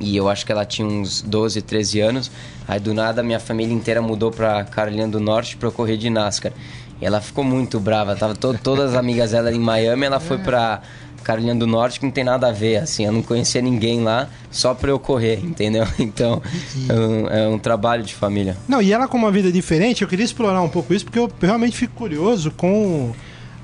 [0.05, 2.31] e eu acho que ela tinha uns 12, 13 anos.
[2.67, 6.11] Aí do nada minha família inteira mudou pra Carolina do Norte pra eu correr de
[6.11, 6.53] NASCAR.
[7.01, 10.39] E ela ficou muito brava, tava to todas as amigas dela em Miami, ela foi
[10.39, 10.81] pra
[11.25, 14.29] Carolina do Norte que não tem nada a ver, assim, eu não conhecia ninguém lá,
[14.51, 15.87] só pra eu correr, entendeu?
[15.99, 16.41] Então,
[16.89, 18.57] é um, é um trabalho de família.
[18.69, 21.31] Não, e ela com uma vida diferente, eu queria explorar um pouco isso, porque eu
[21.41, 23.13] realmente fico curioso com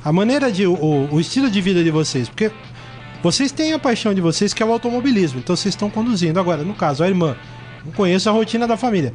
[0.04, 0.66] a maneira de.
[0.66, 2.28] o, o estilo de vida de vocês.
[2.28, 2.50] Porque
[3.22, 6.38] vocês têm a paixão de vocês, que é o automobilismo, então vocês estão conduzindo.
[6.40, 7.36] Agora, no caso, a irmã,
[7.84, 9.12] não conheço a rotina da família.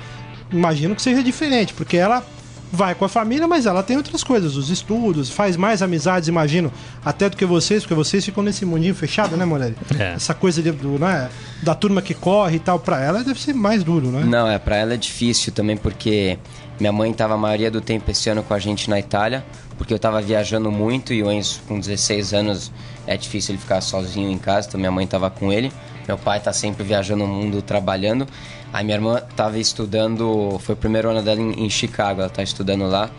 [0.52, 2.24] Imagino que seja diferente, porque ela
[2.72, 6.72] vai com a família, mas ela tem outras coisas, os estudos, faz mais amizades, imagino,
[7.04, 9.76] até do que vocês, porque vocês ficam nesse mundinho fechado, né, Morelli?
[9.98, 10.14] É.
[10.14, 11.30] Essa coisa de, do, né,
[11.64, 14.24] da turma que corre e tal, pra ela deve ser mais duro, né?
[14.26, 16.38] Não, é, pra ela é difícil também, porque
[16.80, 19.46] minha mãe tava a maioria do tempo esse ano com a gente na Itália,
[19.78, 22.72] porque eu tava viajando muito e o Enzo, com 16 anos,
[23.08, 25.72] é difícil ele ficar sozinho em casa, então minha mãe tava com ele.
[26.08, 28.28] Meu pai tá sempre viajando o mundo, trabalhando.
[28.72, 32.44] Aí minha irmã tava estudando, foi o primeiro ano dela em, em Chicago, ela tá
[32.44, 33.10] estudando lá.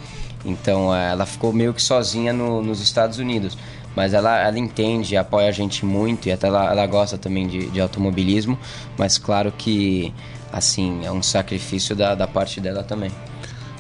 [0.45, 3.57] Então é, ela ficou meio que sozinha no- nos Estados Unidos.
[3.97, 7.67] Mas ela, ela entende, apoia a gente muito e até ela, ela gosta também de,
[7.71, 8.59] de automobilismo.
[8.99, 10.13] Mas claro que,
[10.53, 13.11] assim, é um sacrifício da, da parte dela também.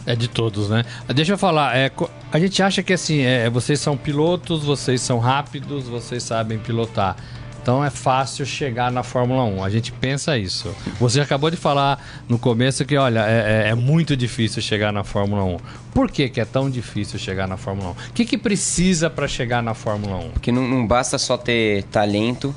[0.06, 0.84] É de todos, né?
[1.14, 1.90] Deixa eu falar, é,
[2.32, 7.16] a gente acha que assim, é, vocês são pilotos, vocês são rápidos, vocês sabem pilotar.
[7.60, 9.64] Então é fácil chegar na Fórmula 1.
[9.64, 10.72] A gente pensa isso.
[11.00, 15.02] Você acabou de falar no começo que, olha, é, é- é muito difícil chegar na
[15.02, 15.56] Fórmula 1.
[15.92, 17.90] Por que, que é tão difícil chegar na Fórmula 1?
[17.90, 20.30] O que, que precisa para chegar na Fórmula 1?
[20.30, 22.54] Porque não, não basta só ter talento,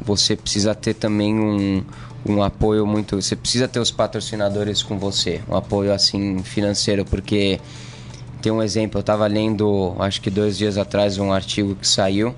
[0.00, 1.84] você precisa ter também um,
[2.26, 3.20] um apoio muito.
[3.20, 7.60] Você precisa ter os patrocinadores com você, um apoio assim financeiro, porque
[8.42, 12.34] tem um exemplo, eu estava lendo, acho que dois dias atrás, um artigo que saiu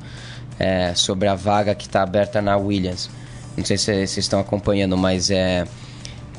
[0.58, 3.10] é, sobre a vaga que está aberta na Williams.
[3.56, 5.66] Não sei se vocês estão acompanhando, mas é,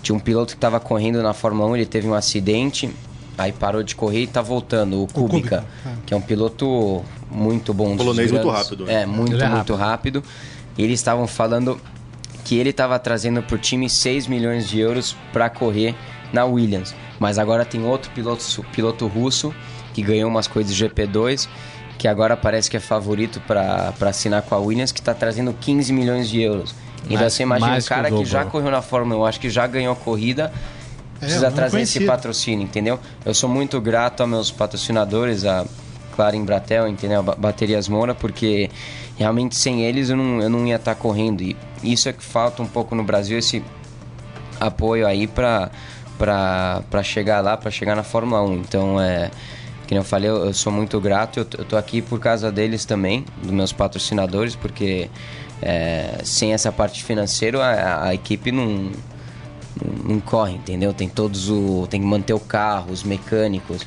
[0.01, 2.89] tinha um piloto que estava correndo na Fórmula 1, ele teve um acidente,
[3.37, 7.73] aí parou de correr e está voltando, o Kubica, Kubica, que é um piloto muito
[7.73, 7.91] bom.
[7.91, 9.01] um Polonês muito grandes- rápido, né?
[9.01, 10.23] É, muito, Ele é muito rápido.
[10.77, 11.79] E eles estavam falando
[12.43, 15.95] que ele estava trazendo pro time 6 milhões de euros para correr
[16.33, 16.93] na Williams.
[17.19, 19.53] Mas agora tem outro piloto, piloto russo
[19.93, 21.47] que ganhou umas coisas de GP2,
[21.97, 25.91] que agora parece que é favorito para assinar com a Williams, que está trazendo 15
[25.93, 26.73] milhões de euros.
[27.05, 28.29] Então Mais- você imagina mais um que o cara que, dobro.
[28.29, 30.51] já correu na Fórmula 1, eu acho que já ganhou corrida,
[31.17, 32.07] É, precisa não trazer esse conhecia.
[32.11, 32.99] patrocínio, entendeu?
[33.25, 35.65] Eu sou muito grato aos meus patrocinadores, a
[36.11, 37.19] Clara Embratel, entendeu?
[37.19, 38.69] A Ba- Baterias Moura, porque
[39.17, 41.41] realmente sem eles eu não, eu não ia estar correndo.
[41.41, 43.63] E isso é que falta um pouco no Brasil, esse
[44.59, 45.71] apoio aí pra,
[46.89, 48.53] pra chegar lá, pra chegar na Fórmula 1.
[48.55, 49.31] Então, é,
[49.87, 51.39] que eu falei, eu, eu sou muito grato.
[51.39, 55.09] Eu, eu tô aqui por causa deles também, dos meus patrocinadores, porque
[55.61, 58.91] é, sem essa parte financeira a, a equipe não,
[60.05, 60.93] não, corre, entendeu?
[60.93, 61.87] Tem todos o.
[61.89, 63.85] Tem que manter o carro, os mecânicos.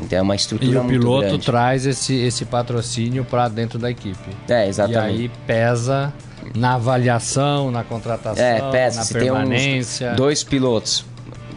[0.00, 1.44] Então é uma estrutura E o muito piloto grande.
[1.44, 4.30] traz esse, esse patrocínio para dentro da equipe.
[4.48, 5.20] É, E exatamente.
[5.20, 6.12] aí pesa
[6.54, 8.98] na avaliação, na contratação, É, pesa.
[9.00, 10.12] na Se tem uns permanência.
[10.14, 11.04] dois pilotos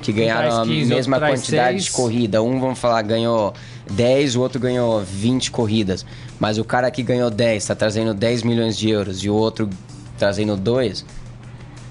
[0.01, 1.83] que ganharam traz a 15, mesma quantidade seis.
[1.85, 3.53] de corrida, um, vamos falar, ganhou
[3.91, 6.03] 10, o outro ganhou 20 corridas.
[6.39, 9.69] Mas o cara que ganhou 10 está trazendo 10 milhões de euros e o outro
[10.17, 11.05] trazendo 2.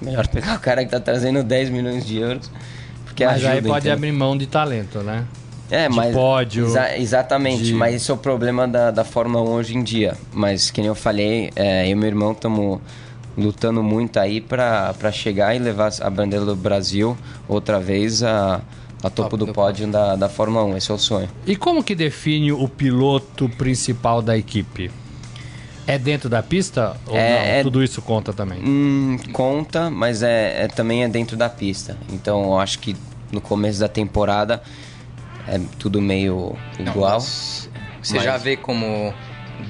[0.04, 2.50] Melhor pegar o cara que está trazendo 10 milhões de euros.
[3.04, 5.24] Porque Mas ajuda, aí pode abrir mão de talento, né?
[5.70, 6.14] É, de mas.
[6.14, 9.82] pódio, exa- exatamente, de- mas isso é o problema da, da Fórmula 1 hoje em
[9.82, 10.14] dia.
[10.32, 12.80] Mas, que nem eu falei, é, eu e meu irmão estamos
[13.36, 17.16] lutando muito aí para chegar e levar a bandeira do Brasil
[17.48, 18.60] outra vez a,
[19.02, 20.76] a topo do pódio da, da Fórmula 1.
[20.76, 21.28] Esse é o sonho.
[21.46, 24.90] E como que define o piloto principal da equipe?
[25.86, 27.38] É dentro da pista ou É- não?
[27.58, 28.58] é- Tudo isso conta também.
[28.64, 31.96] Hum, conta, mas é, é- também é dentro da pista.
[32.10, 32.96] Então, eu acho que
[33.30, 34.62] no começo da temporada
[35.46, 37.14] é tudo meio Não, igual.
[37.14, 37.68] mas
[38.02, 39.14] Você Mas- já vê como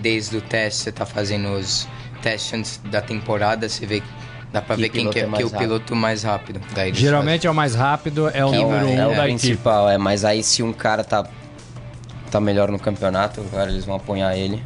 [0.02, 1.86] desde o teste você tá fazendo os
[2.20, 4.02] testes antes da temporada, você vê
[4.52, 6.60] dá pra Que ver quem que é, é que é o piloto mais rápido.
[6.74, 9.46] Daí Geralmente é o mais rápido, é o Que número um é, o da equipe.
[9.46, 9.96] principal, é.
[9.98, 11.24] Mas aí se um cara tá,
[12.30, 14.60] tá melhor no campeonato, cara, eles vão apoiar ele.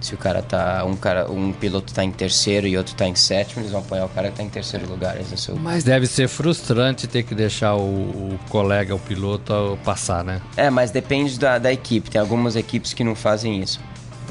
[0.00, 0.84] Se o cara tá.
[0.84, 4.04] Um, cara, um piloto tá em terceiro e outro tá em sétimo, eles vão apoiar
[4.04, 5.16] o cara que tá em terceiro lugar.
[5.16, 5.22] É.
[5.60, 10.40] Mas deve ser frustrante ter que deixar o, o colega, o piloto, passar, né?
[10.56, 12.10] É, mas depende da, da equipe.
[12.10, 13.80] Tem algumas equipes que não fazem isso.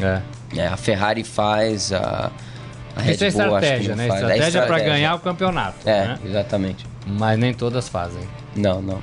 [0.02, 0.22] É.
[0.56, 2.32] É, a Ferrari faz, a,
[2.96, 4.08] a Red Isso é Bull acho que estratégia, não né?
[4.08, 4.22] faz.
[4.22, 4.94] É Estratégia para estratégia.
[4.94, 5.90] ganhar o campeonato.
[5.90, 6.20] É, né?
[6.26, 6.86] exatamente.
[7.06, 8.24] Mas nem todas fazem.
[8.56, 9.02] Não, não.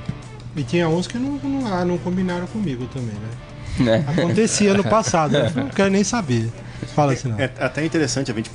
[0.55, 3.29] E tinha uns que não, não, ah, não combinaram comigo também, né?
[3.79, 4.05] Né?
[4.07, 6.51] Acontecia no passado, eu não quero nem saber.
[6.93, 7.39] Fala assim, não.
[7.39, 8.51] É até interessante a gente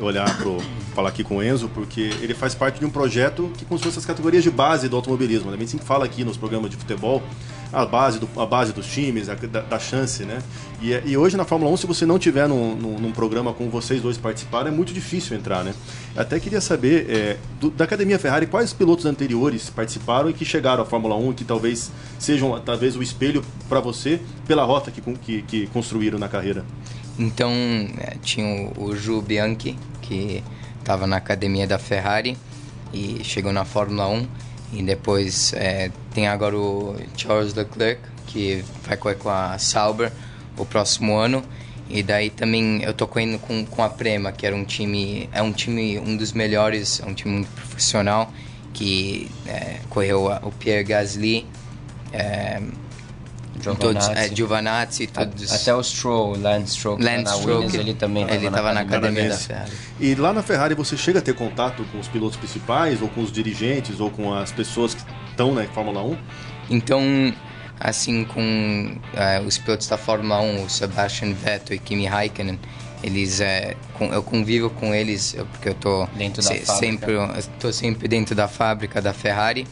[0.00, 0.58] olhar pro
[0.94, 4.04] falar aqui com o Enzo, porque ele faz parte de um projeto que construiu essas
[4.04, 5.50] categorias de base do automobilismo.
[5.50, 5.56] né?
[5.56, 7.22] A gente sempre fala aqui nos programas de futebol
[7.72, 10.42] a base, do, a base dos times, a- da, da chance, né?
[10.80, 13.52] E, é- e hoje na Fórmula 1, se você não tiver num, num, num programa
[13.54, 15.72] com vocês dois participarem, é muito difícil entrar, né?
[16.16, 20.82] Até queria saber, é, do- da Academia Ferrari, quais pilotos anteriores participaram e que chegaram
[20.82, 25.00] à Fórmula 1 e que talvez sejam talvez o espelho para você pela rota que,
[25.00, 26.64] que, que construíram na carreira?
[27.18, 27.50] Então,
[27.98, 30.42] é, tinha o, o Ju Bianchi, que
[30.78, 32.36] estava na academia da Ferrari
[32.92, 34.26] e chegou na Fórmula 1.
[34.72, 40.10] E depois é, tem agora o Charles Leclerc, que vai correr com a Sauber
[40.56, 41.44] o próximo ano.
[41.90, 45.42] E daí também eu tô correndo com, com a Prema, que era um time, é
[45.42, 48.32] um time, um dos melhores, é um time muito profissional,
[48.72, 51.46] que é, correu a- o Pierre Gasly,
[52.10, 52.62] é,
[53.62, 54.28] todos, é.
[54.34, 55.52] Giovanazzi, todos...
[55.52, 58.72] Até o Stroll, o Lance Stroll, Lance na Stroll, Williams, que- ele também ele tava
[58.72, 59.36] na academia da.
[59.36, 59.72] Ferrari.
[60.00, 63.22] E lá na Ferrari você chega a ter contato com os pilotos principais, ou com
[63.22, 66.16] os dirigentes, ou com as pessoas que estão na Fórmula 1?
[66.70, 67.00] Então,
[67.78, 72.58] assim, com é, os pilotos da Fórmula 1, o Sebastian Vettel e Kimi Raikkonen,
[73.02, 76.72] eles, é, com- eu convivo com eles, porque eu tô, Dentro da fábrica.
[76.74, 79.66] sempre, eu tô sempre dentro da fábrica da Ferrari,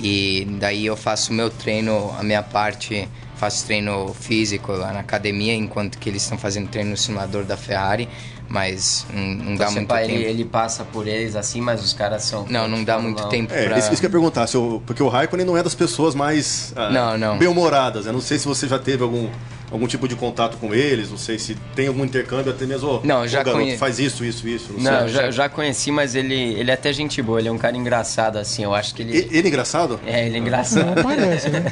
[0.00, 5.00] e daí eu faço o meu treino, a minha parte, faço treino físico lá na
[5.00, 8.08] academia, enquanto que eles estão fazendo treino no simulador da Ferrari,
[8.48, 10.10] mas não, não dá Você muito pa- tempo.
[10.12, 12.44] ele, ele passa por eles assim, mas os caras são.
[12.48, 13.28] Não, não dá muito Não.
[13.28, 13.78] tempo É, pra...
[13.78, 16.14] isso, isso que eu ia perguntar, se o- porque o Raikkonen não é das pessoas
[16.14, 17.38] mais ah, Não, não.
[17.38, 18.06] bem-humoradas.
[18.06, 19.28] Eu não sei se você já teve algum,
[19.70, 23.26] algum tipo de contato com eles, não sei se tem algum intercâmbio, até mesmo, Não,
[23.26, 24.72] já garoto, conhe- faz isso, isso, isso.
[24.78, 27.52] Não, Não, já, eu já conheci, mas ele, ele é até gente boa, ele é
[27.52, 29.16] um cara engraçado, assim, eu acho que ele.
[29.30, 29.98] Ele é engraçado?
[30.06, 30.94] É, ele é engraçado.
[30.94, 31.64] Não parece, né?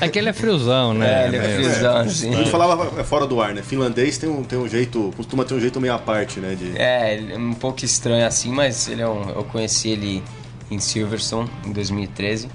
[0.00, 1.24] É que ele é friozão, né?
[1.24, 2.32] É, ele é Meio- friozão, assim.
[2.34, 3.62] A gente falava é, fora do ar, né?
[3.62, 6.54] Finlandês tem um, tem um jeito, costuma ter um jeito meio à parte, né?
[6.54, 6.76] De...
[6.80, 10.22] É, é um pouco estranho assim, mas ele é um, eu conheci ele
[10.70, 12.48] em Silverstone em 2013.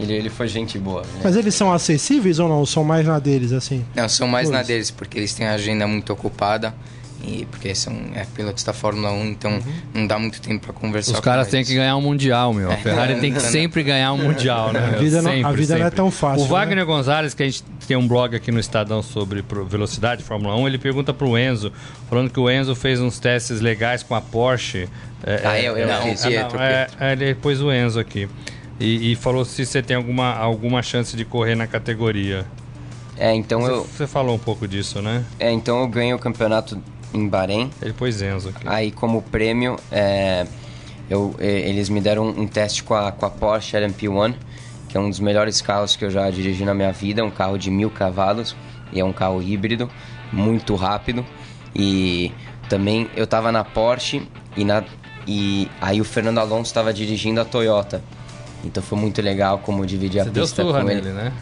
[0.00, 1.02] Ele, ele foi gente boa.
[1.02, 1.20] né?
[1.22, 2.64] Mas eles são acessíveis ou não?
[2.66, 3.84] São mais na deles, assim?
[3.94, 4.66] Não, são mais na Pois.
[4.66, 6.74] deles, porque eles têm a agenda muito ocupada.
[7.24, 9.60] E porque são é, pilotos da Fórmula 1, então
[9.94, 11.52] não dá muito tempo pra conversar Os com caras eles.
[11.52, 12.68] têm que ganhar um mundial, meu.
[12.68, 14.94] A Ferrari tem que sempre ganhar um mundial, né?
[14.96, 17.62] A vida não- a vida não é tão fácil, O Wagner Gonzalez, que a gente
[17.86, 21.72] tem um blog aqui no Estadão sobre velocidade, Fórmula 1, ele pergunta pro Enzo,
[22.10, 24.88] falando que o Enzo fez uns testes legais com a Porsche.
[25.22, 26.24] É, Ah, é, eu- eu não, fiz.
[26.24, 28.28] é, não, é, é, ele pôs o Enzo aqui.
[28.80, 32.46] E, e falou se você tem alguma, alguma chance de correr na categoria.
[33.16, 35.24] É, então Você, eu, você falou um pouco disso, né?
[35.38, 36.80] é, então eu ganhei o campeonato
[37.12, 37.70] em Bahrein.
[37.80, 38.66] Ele pôs Enzo aqui.
[38.66, 40.46] Aí, como prêmio, é,
[41.08, 44.34] eu, eles me deram um, um teste com a, com a Porsche LMP1,
[44.88, 47.20] que é um dos melhores carros que eu já dirigi na minha vida.
[47.20, 48.56] É um carro de mil cavalos
[48.92, 49.90] e é um carro híbrido,
[50.32, 51.24] muito rápido.
[51.74, 52.32] E
[52.68, 54.82] também eu tava na Porsche e, na,
[55.26, 58.02] e aí o Fernando Alonso estava dirigindo a Toyota.
[58.64, 61.12] Então foi muito legal como dividir a Você deu pista surra com nele, ele.
[61.12, 61.32] né?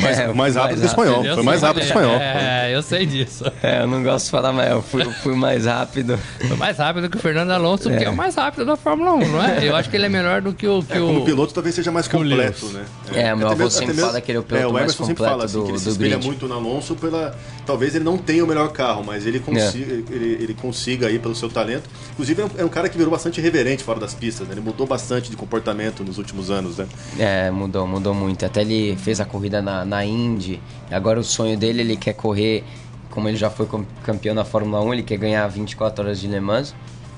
[0.00, 1.24] Mais, mais rápido que o espanhol.
[1.24, 2.16] Eu Foi mais rápido que o espanhol.
[2.16, 3.44] É, eu sei disso.
[3.62, 6.18] É, eu não gosto de falar, mas eu fui, fui mais rápido.
[6.46, 9.28] Foi mais rápido que o Fernando Alonso, que é o mais rápido da Fórmula 1,
[9.28, 9.68] não é?
[9.68, 10.82] Eu acho que ele é melhor do que o.
[10.82, 11.06] Que É, o...
[11.06, 12.74] como piloto talvez seja mais completo, Lewis.
[12.74, 12.84] né?
[13.14, 14.84] É, meu até avô mesmo- sempre mesmo- fala que ele é o piloto o mais
[14.84, 16.26] Emerson sempre completo fala assim, do- que ele se espelha grid.
[16.26, 17.34] muito no Alonso pela...
[17.66, 21.34] Talvez ele não tenha o melhor carro, mas ele consiga, ele, ele consiga aí pelo
[21.34, 21.88] seu talento.
[22.12, 24.52] Inclusive é um, é um cara que virou bastante irreverente fora das pistas, né?
[24.54, 26.86] Ele mudou bastante de comportamento nos últimos anos, né?
[27.18, 28.44] É, mudou, mudou muito.
[28.44, 30.60] Até ele fez a corrida na, na Indy.
[30.90, 32.64] Agora o sonho dele, ele quer correr,
[33.10, 33.66] como ele já foi
[34.02, 36.74] campeão na Fórmula 1, ele quer ganhar 24 horas de Le Mans.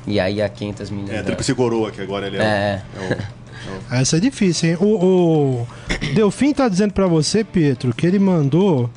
[0.07, 1.11] E aí a 500 milhas.
[1.11, 2.83] É, da- tríplice coroa que agora ele é, É.
[2.97, 4.77] o- é o- Essa é difícil, hein?
[4.81, 4.87] O,
[5.65, 5.67] o
[6.15, 8.89] Delfim tá dizendo pra você, Pietro, que ele mandou.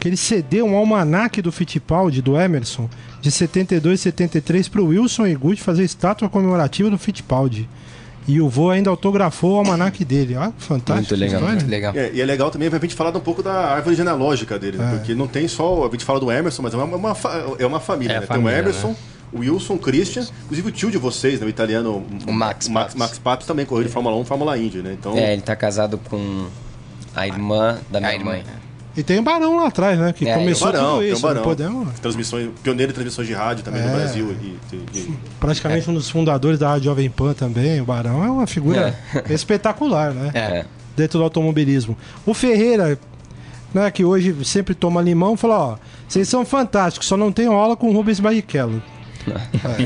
[0.00, 5.28] Que ele cedeu um almanaque do Fittipaldi, do Emerson, de 72 e 73 pro Wilson
[5.28, 7.68] e Good fazer estátua comemorativa do Fittipaldi.
[8.26, 10.36] E o vô ainda autografou o almanaque dele.
[10.36, 11.16] Ó, fantástico.
[11.16, 11.42] Muito legal.
[11.42, 11.92] Muito legal.
[11.96, 14.92] É, e é legal também a gente falar um pouco da árvore genealógica dele, né?
[14.92, 14.96] É.
[14.96, 15.86] porque não tem só.
[15.86, 17.16] A gente fala do Emerson, mas é uma, uma
[17.58, 18.14] é uma família.
[18.14, 18.26] É né?
[18.26, 18.96] família, tem o Emerson,
[19.32, 21.46] o Wilson, o Christian, inclusive o tio de vocês, né?
[21.46, 22.94] o italiano O Max Max.
[22.94, 24.96] Max Papis também correu de Fórmula 1 Fórmula Indy, né?
[24.98, 26.46] Então, É, ele tá casado com
[27.14, 28.38] a irmã da minha A irmã.
[28.96, 30.12] E tem o Barão lá atrás, né?
[30.12, 31.22] Que É, começou tem barão, tudo tem isso.
[31.22, 31.42] Não barão.
[31.42, 32.00] podemos.
[32.00, 33.86] Transmissões, pioneiro de transmissões de rádio também É.
[33.86, 34.36] no Brasil.
[34.42, 37.80] E, e- Praticamente um dos fundadores da Rádio Jovem Pan também.
[37.80, 38.94] O Barão é uma figura
[39.30, 40.30] espetacular, né?
[40.34, 40.64] É.
[40.94, 41.96] dentro do automobilismo.
[42.26, 42.98] O Ferreira,
[43.72, 45.76] né, que hoje sempre toma limão, falou: ó,
[46.06, 48.82] vocês são fantásticos, só não tenho aula com o Rubens Barrichello.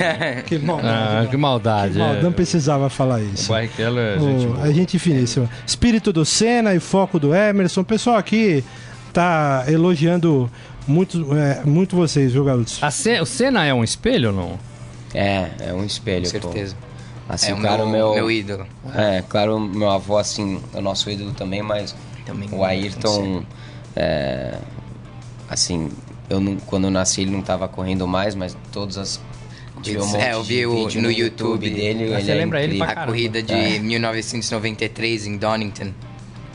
[0.00, 0.88] É, que maldade.
[0.88, 1.30] Ah, não.
[1.30, 1.92] que maldade.
[1.92, 2.22] Que mal- é.
[2.22, 3.48] não precisava falar O isso.
[3.52, 4.62] Barrichello é O- gente boa.
[4.64, 5.48] a gente finíssima.
[5.66, 7.82] Espírito do Senna e foco do Emerson.
[7.82, 8.64] O pessoal aqui
[9.16, 10.50] tá elogiando
[10.86, 12.82] muito, é, muito vocês, viu, garotos?
[12.82, 14.58] A Ce- O Senna é um espelho ou não?
[15.14, 16.30] É, é um espelho.
[16.30, 16.48] Com pô.
[16.52, 16.76] certeza.
[17.28, 18.66] Assim, é o claro, meu, meu, ídolo.
[18.94, 23.42] É, claro, meu avô, assim, é o nosso ídolo também, mas Também o Ayrton,
[23.96, 24.54] é,
[25.48, 25.88] assim,
[26.30, 29.20] eu não, quando eu nasci ele não tava correndo mais, mas todas as...
[29.82, 31.68] tive um monte É, eu vi de o- vídeo no YouTube.
[31.70, 32.10] dele.
[32.10, 33.78] Mas ele você é lembra ele pra A corrida de É.
[33.78, 35.90] 1993 em Donington.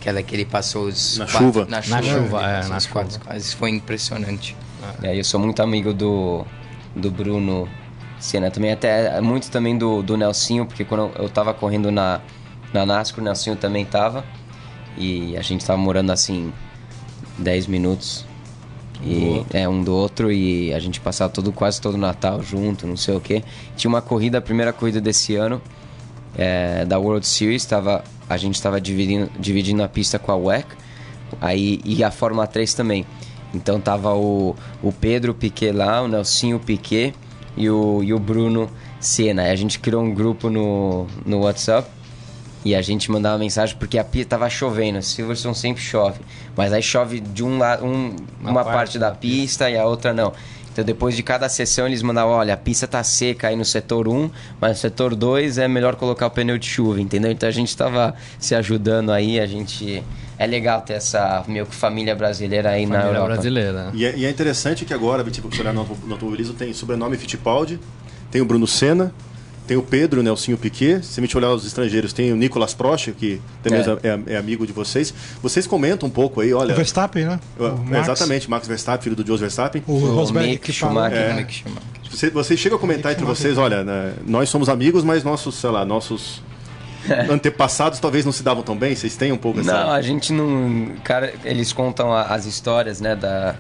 [0.02, 1.66] Aquela que ele passou os Na quatro- chuva.
[1.70, 3.56] Na Na chuva, chuva, ele é, passou na os quatro quase.
[3.56, 4.58] Foi impressionante.
[5.04, 6.44] É, eu sou muito amigo do,
[6.96, 7.70] do Bruno
[8.20, 12.20] Senna também, até muito também do, do Nelsinho, porque quando eu tava correndo na,
[12.74, 14.26] na NASCAR, o Nelsinho também tava.
[14.98, 16.52] E a gente tava morando assim
[17.38, 18.26] 10 minutos.
[19.04, 22.86] E é um do outro e a gente passava todo, quase todo o Natal junto,
[22.88, 23.44] não sei o que.
[23.76, 25.62] Tinha uma corrida, a primeira corrida desse ano
[26.38, 30.68] é, da World Series, tava, a gente estava dividindo, dividindo a pista com a WEC,
[31.40, 33.06] aí e a Fórmula 3 também.
[33.54, 37.14] Então tava o, o Pedro Piquet lá, o Nelsinho Piquet
[37.58, 39.44] e o, e o Bruno Senna.
[39.44, 41.90] A gente criou um grupo no, no WhatsApp
[42.64, 45.02] e a gente mandava mensagem porque a pista tava chovendo.
[45.02, 46.22] Silverstone sempre chove,
[46.56, 49.86] mas aí chove de um lado, um, uma, parte parte, da, da pista e a
[49.86, 50.32] outra não.
[50.72, 54.08] Então depois de cada sessão eles mandavam, olha, a pista tá seca aí no setor
[54.08, 54.30] 1,
[54.60, 57.32] mas no setor 2 é melhor colocar o pneu de chuva, entendeu?
[57.32, 60.04] Então a gente tava se ajudando aí, a gente
[60.38, 63.34] é legal ter essa meio que família brasileira aí na Família Europa.
[63.34, 63.92] brasileira.
[63.94, 67.18] E é, e é interessante que agora, tipo, se olhar no, no automobilismo, tem sobrenome
[67.18, 67.80] Fittipaldi,
[68.32, 69.14] tem o Bruno Senna,
[69.68, 71.02] tem o Pedro, Nelsinho Piquet.
[71.06, 74.08] Se a gente olhar os estrangeiros, tem o Nicolas Prost, que também É.
[74.32, 74.34] é.
[74.34, 75.14] é amigo de vocês.
[75.42, 76.74] Vocês comentam um pouco aí, olha.
[76.74, 77.40] O Verstappen, né?
[77.60, 79.84] o- O Max, exatamente, Max Verstappen, filho do Joe Verstappen.
[79.88, 80.72] O, O Rosberg Mick.
[80.74, 81.18] Schumacher.
[81.18, 81.34] É.
[81.34, 81.82] Mick Schumacher.
[82.12, 85.70] Você, vocês chegam a comentar entre vocês, olha, né, nós somos amigos, mas nossos, sei
[85.70, 86.42] lá, nossos
[87.30, 88.96] antepassados talvez não se davam tão bem.
[88.96, 89.72] Vocês têm um pouco essa.
[89.72, 90.92] Não, a gente não.
[91.04, 93.56] Cara, eles contam a- as histórias, né, da.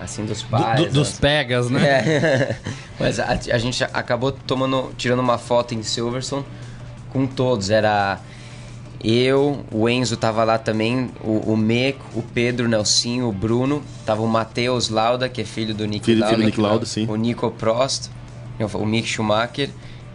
[0.00, 0.80] Assim, dos Do- pais.
[0.80, 1.86] do- dos as- pegas, né?
[1.86, 2.56] É.
[2.98, 6.44] Mas a, a gente acabou tomando, tirando uma foto em Silverstone
[7.12, 7.68] com todos.
[7.70, 8.18] Era
[9.02, 13.82] eu, o Enzo tava lá também, o, o Meco, o Pedro, o Nelsinho, o Bruno.
[14.04, 16.34] Tava o Matheus Lauda, que é filho do Nick Filho- Lauda.
[16.36, 17.06] filho do Nick Lauda, sim.
[17.08, 18.08] O Nico Prost,
[18.74, 19.70] o Mick Schumacher.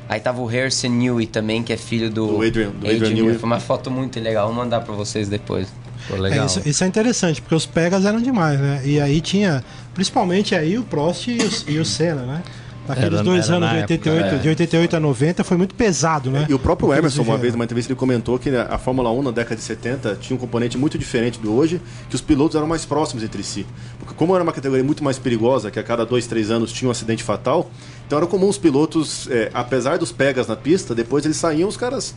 [0.07, 3.35] Aí tava o Harrison Newey também, que é filho do, Do Adrian- do Adrian Newey.
[3.39, 5.67] Foi uma foto muito legal, vou mandar pra vocês depois.
[6.07, 6.45] Pô, É, legal.
[6.45, 8.81] isso, isso é interessante, porque os pegas eram demais, né?
[8.85, 9.63] E aí tinha,
[9.93, 12.43] principalmente aí o Prost e o, e o Senna, né?
[12.87, 14.39] Naqueles Era- dois era anos de 88, época, é.
[14.43, 16.45] de 88 a 90 foi muito pesado, né?
[16.47, 19.31] E o próprio Emerson, uma vez, numa entrevista, ele comentou que a Fórmula 1 na
[19.31, 22.85] década de 70 tinha um componente muito diferente do hoje, que os pilotos eram mais
[22.85, 23.65] próximos entre si.
[23.97, 26.87] Porque como era uma categoria muito mais perigosa, que a cada dois, três anos tinha
[26.87, 27.71] um acidente fatal,
[28.05, 31.77] então era comum os pilotos, é, apesar dos pegas na pista, depois eles saíam, os
[31.77, 32.13] caras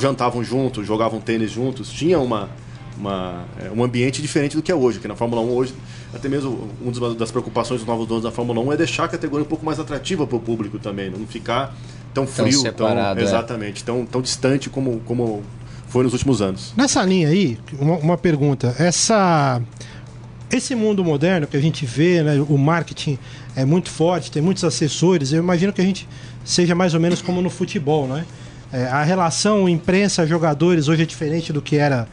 [0.00, 2.48] jantavam juntos, jogavam tênis juntos, tinha uma,
[3.02, 5.74] uma, é, um ambiente diferente do que é hoje, que na Fórmula 1 hoje,
[6.14, 9.44] até mesmo uma das preocupações dos novos donos da Fórmula 1 é deixar a categoria
[9.44, 11.74] um pouco mais atrativa para o público também, não ficar
[12.14, 13.24] tão frio, tão, separado, é.
[13.24, 15.42] exatamente, tão, tão distante como, como
[15.88, 16.72] foi nos últimos anos.
[16.76, 18.74] Nessa linha aí, uma, uma pergunta.
[18.78, 19.60] Essa,
[20.50, 23.18] esse mundo moderno que a gente vê, né, o marketing
[23.56, 25.32] é muito forte, tem muitos assessores.
[25.32, 26.08] Eu imagino que a gente
[26.44, 28.24] seja mais ou menos como no futebol, né?
[28.72, 32.08] É, a relação imprensa-jogadores hoje é diferente do que era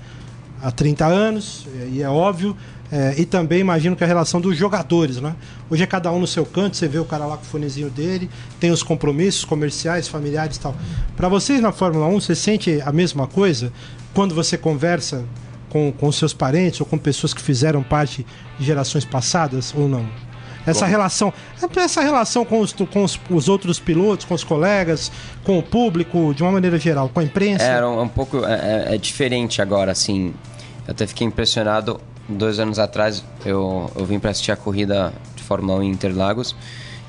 [0.62, 2.56] há 30 anos, e é óbvio.
[2.92, 5.36] É, e também imagino que a relação dos jogadores, né?
[5.70, 7.88] Hoje é cada um no seu canto, você vê o cara lá com o fonezinho
[7.88, 8.28] dele,
[8.60, 10.76] tem os compromissos comerciais, familiares e tal.
[11.16, 13.72] Para vocês na Fórmula 1, você sente a mesma coisa
[14.12, 15.24] quando você conversa
[15.70, 18.26] com, com seus parentes ou com pessoas que fizeram parte
[18.58, 20.08] de gerações passadas ou não?
[20.66, 20.92] Essa Como?
[20.92, 21.34] relação,
[21.78, 25.12] essa relação com, os, com os, os outros pilotos, com os colegas,
[25.44, 27.64] com o público, de uma maneira geral, com a imprensa.
[27.64, 30.34] É, era um, um pouco é, é- é diferente agora, assim.
[30.90, 32.02] Eu até fiquei impressionado.
[32.28, 36.56] Dois anos atrás eu, eu vim para assistir a corrida de Fórmula 1 em Interlagos.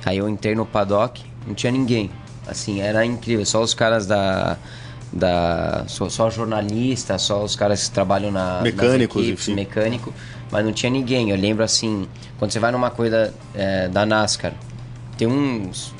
[0.04, 2.10] Aí eu entrei no paddock, não tinha ninguém.
[2.46, 3.46] Assim, era incrível.
[3.46, 4.58] Só os caras da.
[5.10, 8.60] da só, só jornalistas, só os caras que trabalham na.
[8.60, 9.54] Mecânicos, equipes, enfim.
[9.54, 10.12] mecânico.
[10.50, 11.30] Mas não tinha ninguém.
[11.30, 12.06] Eu lembro assim,
[12.38, 14.52] quando você vai numa corrida é, da NASCAR,
[15.16, 15.94] tem uns.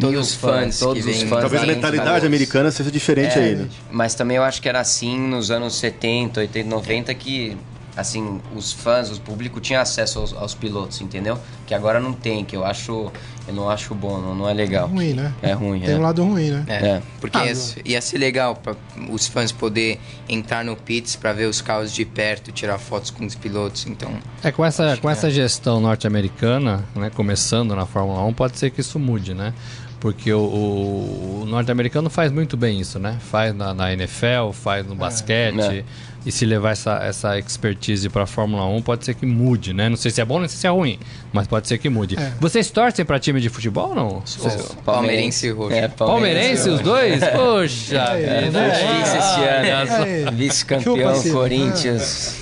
[0.00, 3.42] Todos os fãs que todos os vêm- fãs Talvez a mentalidade americana seja diferente É,
[3.44, 3.68] aí, né?
[3.90, 7.56] Mas também eu acho que era assim nos anos 70, 80, 90 que
[7.96, 11.38] assim, os fãs, o público tinha acesso aos, aos pilotos, entendeu?
[11.66, 13.12] Que agora não tem, que eu acho,
[13.46, 14.88] eu não acho bom, não, não é legal.
[14.88, 15.32] ruim, né?
[15.42, 15.96] É ruim, Tem é.
[15.98, 16.64] um lado ruim, né?
[16.68, 17.02] É, É.
[17.20, 18.74] porque Ah, ia, ia ser legal para
[19.10, 23.26] os fãs poder entrar no pits para ver os carros de perto, tirar fotos com
[23.26, 23.86] os pilotos.
[23.86, 24.10] Então,
[24.42, 28.80] É, com essa, com essa gestão norte-americana, né, começando na Fórmula 1, pode ser que
[28.80, 29.52] isso mude, né?
[30.00, 33.18] Porque o, o- o norte-americano faz muito bem isso, né?
[33.30, 35.84] Faz na, na NFL, faz no basquete.
[36.24, 36.28] É.
[36.28, 39.88] E se levar essa, essa expertise pra Fórmula 1, pode ser que mude, né?
[39.88, 40.98] Não sei se é bom, não sei se é ruim,
[41.32, 42.16] mas pode ser que mude.
[42.18, 42.32] É.
[42.40, 44.22] Vocês torcem pra time de futebol ou não?
[44.24, 45.74] Vocês- palmeirense e roxo.
[45.76, 47.20] É, Palmeirense, os dois?
[47.34, 48.60] Poxa É, vida.
[48.60, 48.70] né?
[48.70, 49.66] Difícil esse ano.
[49.66, 50.20] É.
[50.20, 51.22] Chupa, Vice-campeão.
[51.32, 52.36] Corinthians.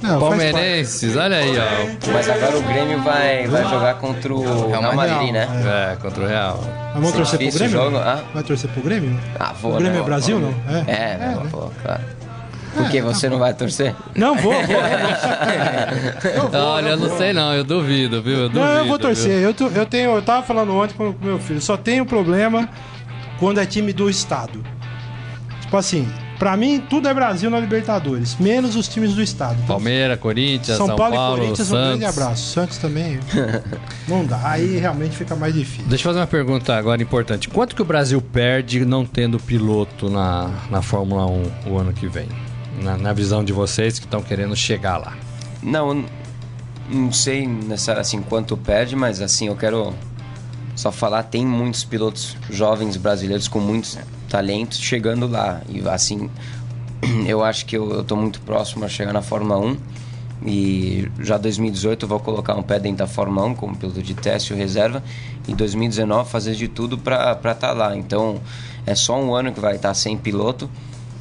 [0.00, 0.52] Não, faz parte.
[0.52, 2.10] Palmeirenses, olha aí, ó.
[2.12, 5.48] Mas agora o Grêmio vai, vai jogar contra o Real Madrid, né?
[5.92, 6.60] É, contra o Real.
[6.94, 7.68] Vamos torcer pro Grêmio?
[7.70, 8.22] jogo, ah?
[8.32, 9.18] Vai torcer pro Grêmio?
[9.40, 10.00] Ah, vou, O Grêmio né?
[10.00, 10.54] é Brasil, não?
[10.68, 11.48] É, É, É, não, né?
[11.50, 12.00] pô, claro.
[12.78, 13.94] Por que você não vai torcer?
[14.14, 16.50] Não, vou, vou.
[16.50, 18.34] Vou, Olha, eu não sei não, eu duvido, viu?
[18.38, 18.98] Eu duvido, Não, eu vou viu?
[18.98, 19.42] torcer.
[19.42, 22.68] Eu, tô- eu tenho, eu tava falando ontem com o meu filho, só tenho problema
[23.38, 24.64] quando é time do estado.
[25.60, 26.08] Tipo assim,
[26.38, 29.54] pra mim tudo é Brasil na Libertadores, menos os times do estado.
[29.56, 31.88] Então, Palmeiras, Corinthians, São, São, Paulo, Paulo, e Corinthians, um Santos.
[32.00, 32.52] grande abraço.
[32.54, 33.20] Santos também.
[34.08, 34.40] não dá.
[34.44, 35.84] Aí realmente fica mais difícil.
[35.86, 37.48] Deixa eu fazer uma pergunta agora importante.
[37.50, 42.06] Quanto que o Brasil perde não tendo piloto na, na Fórmula 1 o ano que
[42.06, 42.28] vem?
[42.82, 45.16] Na, na visão de vocês que estão querendo chegar lá.
[45.62, 46.04] Não,
[46.88, 49.94] não sei nessa, assim quanto perde, mas assim eu quero
[50.74, 53.98] só falar tem muitos pilotos jovens brasileiros com muitos
[54.28, 56.30] talentos chegando lá e assim
[57.26, 59.76] eu acho que eu, tô muito próximo a chegar na Fórmula 1
[60.46, 64.14] e já 2018 eu vou colocar um pé dentro da Fórmula 1 como piloto de
[64.14, 65.02] teste ou reserva
[65.48, 67.96] e 2019 fazer de tudo para estar lá.
[67.96, 68.40] Então
[68.86, 70.70] é só um ano que vai estar sem piloto,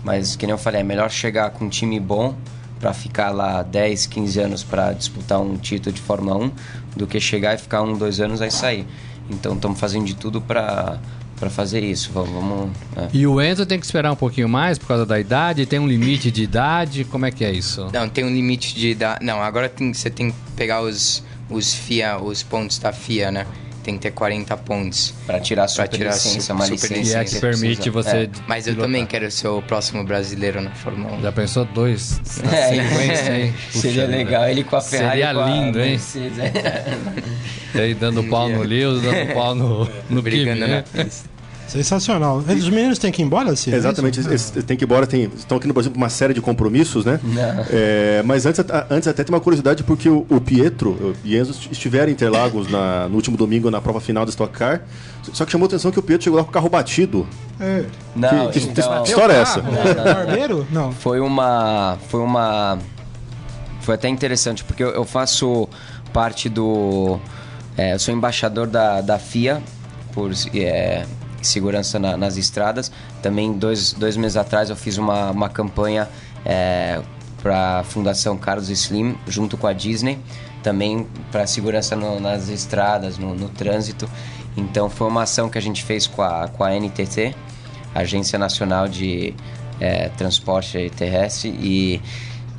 [0.08, 2.34] mas que nem eu falei, é melhor chegar com um time bom
[2.80, 6.52] para ficar lá 10, 15 anos para disputar um título de Fórmula 1
[6.96, 8.86] do que chegar e ficar um, dois anos aí sair.
[9.30, 10.98] Então estamos fazendo de tudo para
[11.40, 12.10] para fazer isso.
[12.12, 13.10] Vamos, vamos é.
[13.14, 15.68] E o Enzo tem que esperar um pouquinho mais por causa da idade?
[15.68, 17.04] Tem um limite de idade?
[17.04, 17.88] Como é que é isso?
[17.94, 19.24] Não, tem um limite de idade.
[19.24, 23.46] Não, agora tem- você tem que pegar os, os FIA, os pontos da FIA, né?
[23.88, 25.14] Tem que ter 40 pontos.
[25.26, 27.90] para tirar a Pra super tirar a licença, super- super licença Que é que permite
[27.90, 27.92] precisa.
[27.92, 28.18] você.
[28.18, 28.30] É.
[28.46, 28.86] Mas eu pilotar.
[28.90, 31.22] também quero ser o próximo brasileiro na Fórmula 1.
[31.22, 33.54] Já pensou dois na É, sequência, hein?
[33.72, 34.52] Seria Puxa legal vida.
[34.52, 35.10] ele com a Ferrari.
[35.22, 35.90] Seria com a lindo, hein?
[35.92, 36.98] Mercedes, é.
[37.76, 40.84] E aí dando pau no Lewis, dando pau no, no Kimi, Brigando né?
[40.94, 41.30] na pista.
[41.68, 42.38] Sensacional.
[42.38, 43.50] Os meninos têm que ir embora?
[43.50, 44.30] É Exatamente, isso?
[44.30, 46.42] eles, eles têm que ir embora, tem, estão aqui no Brasil por uma série de
[46.42, 47.20] compromissos, né?
[47.24, 47.66] Não.
[47.70, 52.10] É, mas antes, antes até tem uma curiosidade, porque o, o Pietro e Enzo estiveram
[52.10, 54.82] em Interlagos na- no último domingo na prova final da Stock Car,
[55.34, 57.28] só que chamou a atenção que o Pietro chegou lá com o carro batido.
[57.60, 57.84] É.
[58.16, 59.60] Não, que, que- que então, história é essa?
[59.62, 60.66] Barbeiro?
[60.72, 60.92] Não.
[60.94, 61.98] foi uma.
[62.08, 62.80] Foi uma.
[63.82, 65.68] Foi até interessante, porque eu, eu faço
[66.14, 67.20] parte do.
[67.78, 69.62] é, eu sou embaixador da, da FIA
[70.14, 71.06] por é,
[71.42, 72.92] segurança na- nas estradas.
[73.22, 76.08] Também, dois, dois meses atrás, eu fiz uma, uma campanha
[76.46, 77.02] é,
[77.42, 80.18] para a Fundação Carlos Slim, junto com a Disney,
[80.64, 84.10] também para segurança no- nas estradas, no, no trânsito.
[84.56, 87.36] Então, foi uma ação que a gente fez com a, com a NTT,
[87.94, 89.34] Agência Nacional de
[89.80, 92.02] é, Transporte Terrestre, e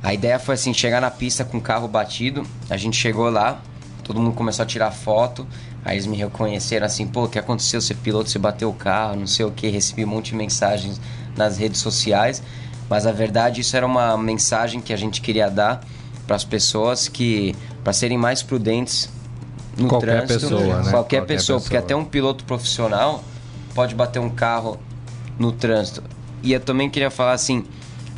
[0.02, 3.60] a ideia foi assim, chegar na pista com o carro batido, a gente chegou lá,
[4.04, 5.46] todo mundo começou a tirar foto,
[5.84, 7.80] aí eles me reconheceram assim, pô, o que aconteceu?
[7.80, 11.00] Você piloto, você bateu o carro, não sei o que, recebi um monte de mensagens
[11.36, 12.42] nas redes sociais.
[12.88, 15.84] Mas a verdade, isso era uma mensagem que a gente queria dar
[16.26, 17.54] para as pessoas que
[17.84, 19.08] para serem mais prudentes
[19.76, 20.68] no Qualquer trânsito, pessoa, né?
[20.68, 21.84] qualquer, Qualquer pessoa, porque pessoa.
[21.84, 23.22] até um piloto profissional
[23.74, 24.78] pode bater um carro
[25.38, 26.02] no trânsito.
[26.42, 27.64] E eu também queria falar assim,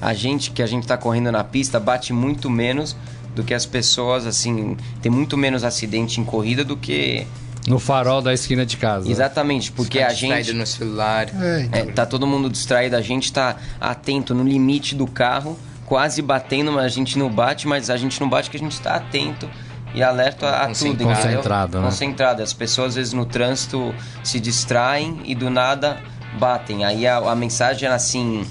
[0.00, 2.96] a gente que a gente tá correndo na pista bate muito menos
[3.34, 7.26] do que as pessoas assim, tem muito menos acidente em corrida do que
[7.66, 9.10] No farol da esquina de casa.
[9.10, 11.28] exatamente, porque a gente distraído no celular.
[11.28, 11.80] É, então.
[11.80, 16.72] é, tá todo mundo distraído, a gente tá atento no limite do carro, quase batendo,
[16.72, 19.48] mas a gente não bate, mas a gente não bate porque a gente tá atento
[19.94, 21.02] e alerta a, a tudo, Concentrado.
[21.02, 21.16] entendeu?
[21.16, 21.84] Concentrado, né?
[21.84, 22.42] Concentrado.
[22.42, 26.00] As pessoas às vezes no trânsito se distraem e do nada
[26.38, 26.84] batem.
[26.84, 28.46] Aí a, a mensagem era assim,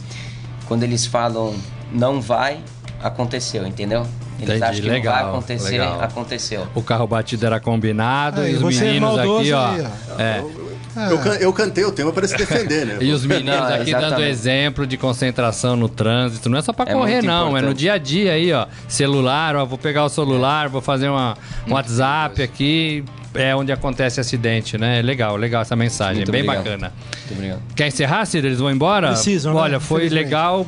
[0.68, 1.56] quando eles falam
[1.92, 2.60] não vai,
[3.02, 4.06] aconteceu, entendeu?
[4.40, 6.02] Eles Entendi, acham que legal, não vai acontecer, legal.
[6.02, 6.68] aconteceu.
[6.74, 10.20] O carro batido era combinado Aí, e os você é meninos aqui, ó.
[10.22, 10.44] é.
[11.12, 12.98] Eu, can- eu cantei o tema para se defender, né?
[13.02, 14.30] E os meninos Não, aqui dando exatamente.
[14.30, 16.50] exemplo de concentração no trânsito.
[16.50, 17.50] Não é só pra É correr, não.
[17.50, 17.78] É no importante.
[17.78, 18.66] dia a dia aí, ó.
[18.88, 19.66] Celular, ó.
[19.66, 21.38] Vou pegar o celular, vou fazer uma,
[21.68, 23.06] um WhatsApp aqui.
[23.36, 25.02] É onde acontece acidente, né?
[25.04, 26.18] Legal, legal essa mensagem.
[26.18, 26.64] Muito Bem obrigado.
[26.64, 26.94] bacana.
[27.20, 27.62] Muito obrigado.
[27.76, 28.48] Quer encerrar, Ciro?
[28.48, 29.10] Eles vão embora?
[29.10, 29.60] Precisam, né?
[29.60, 30.26] Olha, foi Infelizmente.
[30.26, 30.66] legal,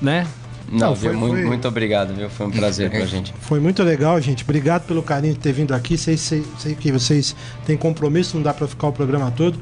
[0.00, 0.26] né?
[0.70, 1.10] Não, Não, viu?
[1.10, 2.28] foi- muito, foi- muito obrigado, viu?
[2.28, 3.32] Foi um prazer pra gente.
[3.40, 4.44] Foi muito legal, gente.
[4.44, 5.96] Obrigado pelo carinho de ter vindo aqui.
[5.96, 9.58] Sei, sei, sei que vocês têm compromisso, não dá pra ficar o programa todo.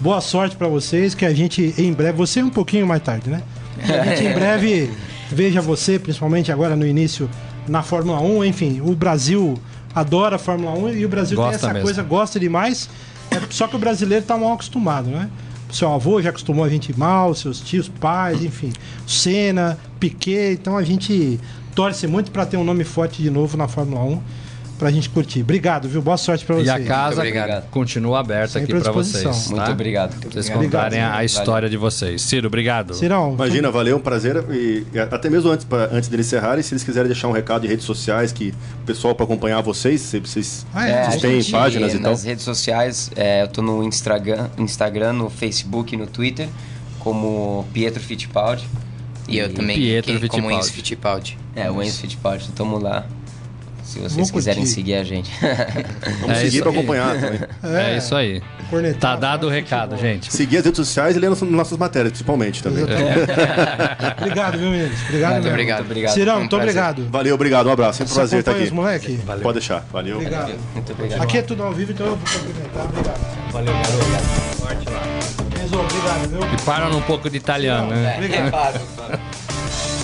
[0.00, 3.42] Boa sorte pra vocês, que a gente em breve, você um pouquinho mais tarde, né?
[3.84, 4.90] Que a gente em breve
[5.30, 7.28] veja você, principalmente agora no início
[7.68, 9.58] na Fórmula 1, enfim, o Brasil
[9.94, 11.82] adora a Fórmula 1 e o Brasil Gosta tem essa mesmo.
[11.84, 12.88] coisa, gosta demais.
[13.30, 15.28] É, só que o brasileiro tá mal acostumado, né?
[15.72, 18.72] Seu avô já acostumou a gente mal, seus tios, pais, enfim.
[19.06, 21.38] Senna, Piquet, então a gente
[21.74, 24.22] torce muito pra ter um nome forte de novo na Fórmula 1
[24.80, 25.42] pra gente curtir.
[25.42, 26.00] Obrigado, viu?
[26.02, 26.66] Boa sorte pra vocês.
[26.66, 27.68] E a casa obrigado.
[27.70, 29.48] continua aberta Sempre aqui pra vocês.
[29.50, 29.70] Muito tá?
[29.70, 30.18] obrigado.
[30.18, 30.62] Pra vocês Obrigado.
[30.72, 31.26] contarem a, a Valeu.
[31.26, 32.22] história de vocês.
[32.22, 32.94] Ciro, obrigado.
[32.94, 34.42] Cirão, Imagina, valeu, um prazer.
[34.50, 37.68] E, até mesmo antes, pra, antes deles encerrarem, se eles quiserem deixar um recado em
[37.68, 40.66] redes sociais, que o pessoal para acompanhar vocês, se vocês.
[40.74, 42.10] Ah, É, é, Vocês têm gente, páginas e tal?
[42.12, 46.48] Nas redes sociais, é, eu tô no Instagram, Instagram, no Facebook e no Twitter,
[46.98, 48.66] como Pietro Fittipaldi.
[49.28, 50.64] E eu também, Pietro que, como Fittipaldi.
[50.66, 51.38] Enzo Fittipaldi.
[51.54, 53.04] É, o Enzo Fittipaldi, tamo lá.
[53.90, 54.74] Se vocês Vamos quiserem curtir.
[54.74, 55.30] seguir a gente.
[56.20, 57.40] Vamos É seguir para acompanhar também.
[57.64, 58.40] É, isso aí.
[58.70, 60.12] cornetar, Tá dado o falar recado, futebol.
[60.12, 60.32] gente.
[60.32, 62.84] Seguir as redes sociais e ler nas nossas matérias, principalmente também.
[64.20, 65.02] Obrigado, viu, meninos?
[65.08, 65.78] Obrigado, Muito obrigado.
[65.78, 66.14] Muito obrigado.
[66.14, 66.68] Cirão, um muito prazer.
[66.70, 67.08] obrigado.
[67.10, 67.98] Valeu, obrigado, um abraço.
[67.98, 69.10] Sempre um prazer estar acompanha aqui.
[69.12, 69.42] os moleque?
[69.42, 70.16] Pode deixar, valeu.
[70.18, 70.54] Obrigado.
[70.74, 71.22] Muito obrigado.
[71.22, 72.84] Aqui é tudo ao vivo, então eu vou cumprimentar.
[72.84, 73.52] Obrigado.
[73.52, 74.60] Valeu, garoto.
[74.60, 75.02] Forte lá.
[75.80, 76.40] Obrigado, viu?
[76.58, 78.14] E para um pouco de italiano, né?
[78.16, 78.80] Obrigado.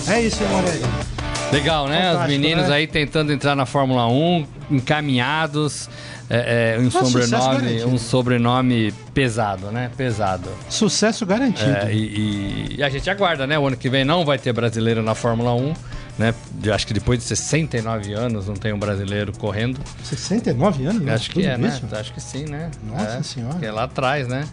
[0.09, 1.16] É isso, Morelli?
[1.51, 1.97] Legal, né?
[1.97, 2.75] Os Fantástico, meninos né?
[2.75, 5.89] aí tentando entrar na Fórmula 1, encaminhados.
[6.29, 9.89] É, é, um, sobrenome, um sobrenome pesado, né?
[9.95, 10.49] Pesado.
[10.69, 11.69] Sucesso garantido.
[11.69, 13.57] É, e, e- a gente aguarda, né?
[13.57, 15.73] O ano que vem não vai ter brasileiro na Fórmula 1,
[16.17, 16.33] né?
[16.61, 19.79] Eu acho que depois de 69 anos não tem um brasileiro correndo.
[20.03, 21.79] 69 anos, acho que é, né?
[21.93, 22.71] Acho que sim, né?
[22.83, 23.57] Nossa é, Senhora.
[23.57, 24.43] Que é lá atrás, né?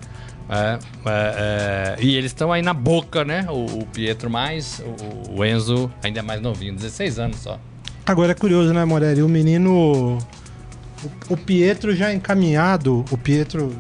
[0.49, 3.47] É, é, é, e eles estão aí na boca, né?
[3.49, 4.81] O, o Pietro mais,
[5.31, 7.59] o, o Enzo ainda é mais novinho, 16 anos só.
[8.07, 9.23] Agora é curioso, né, Morelli?
[9.23, 10.19] O menino.
[11.29, 13.75] O, o Pietro já encaminhado, o Pietro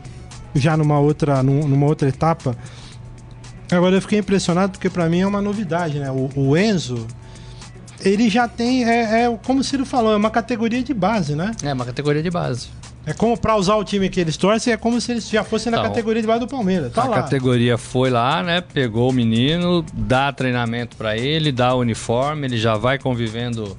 [0.54, 2.56] já numa outra, num- numa outra etapa.
[3.70, 6.10] Agora eu fiquei impressionado porque pra mim é uma novidade, né?
[6.10, 7.06] O, o Enzo,
[8.02, 8.84] ele já tem.
[8.84, 11.52] É, é como o Ciro falou, é uma categoria de base, né?
[11.62, 12.68] É uma categoria de base.
[13.06, 15.70] É como pra usar o time que eles torcem, é como se eles já fossem
[15.70, 16.92] na Então, categoria de do Palmeiras.
[16.92, 17.16] Tá a lá.
[17.16, 18.60] categoria foi lá, né?
[18.60, 23.76] Pegou o menino, dá treinamento pra ele, dá uniforme, ele já vai convivendo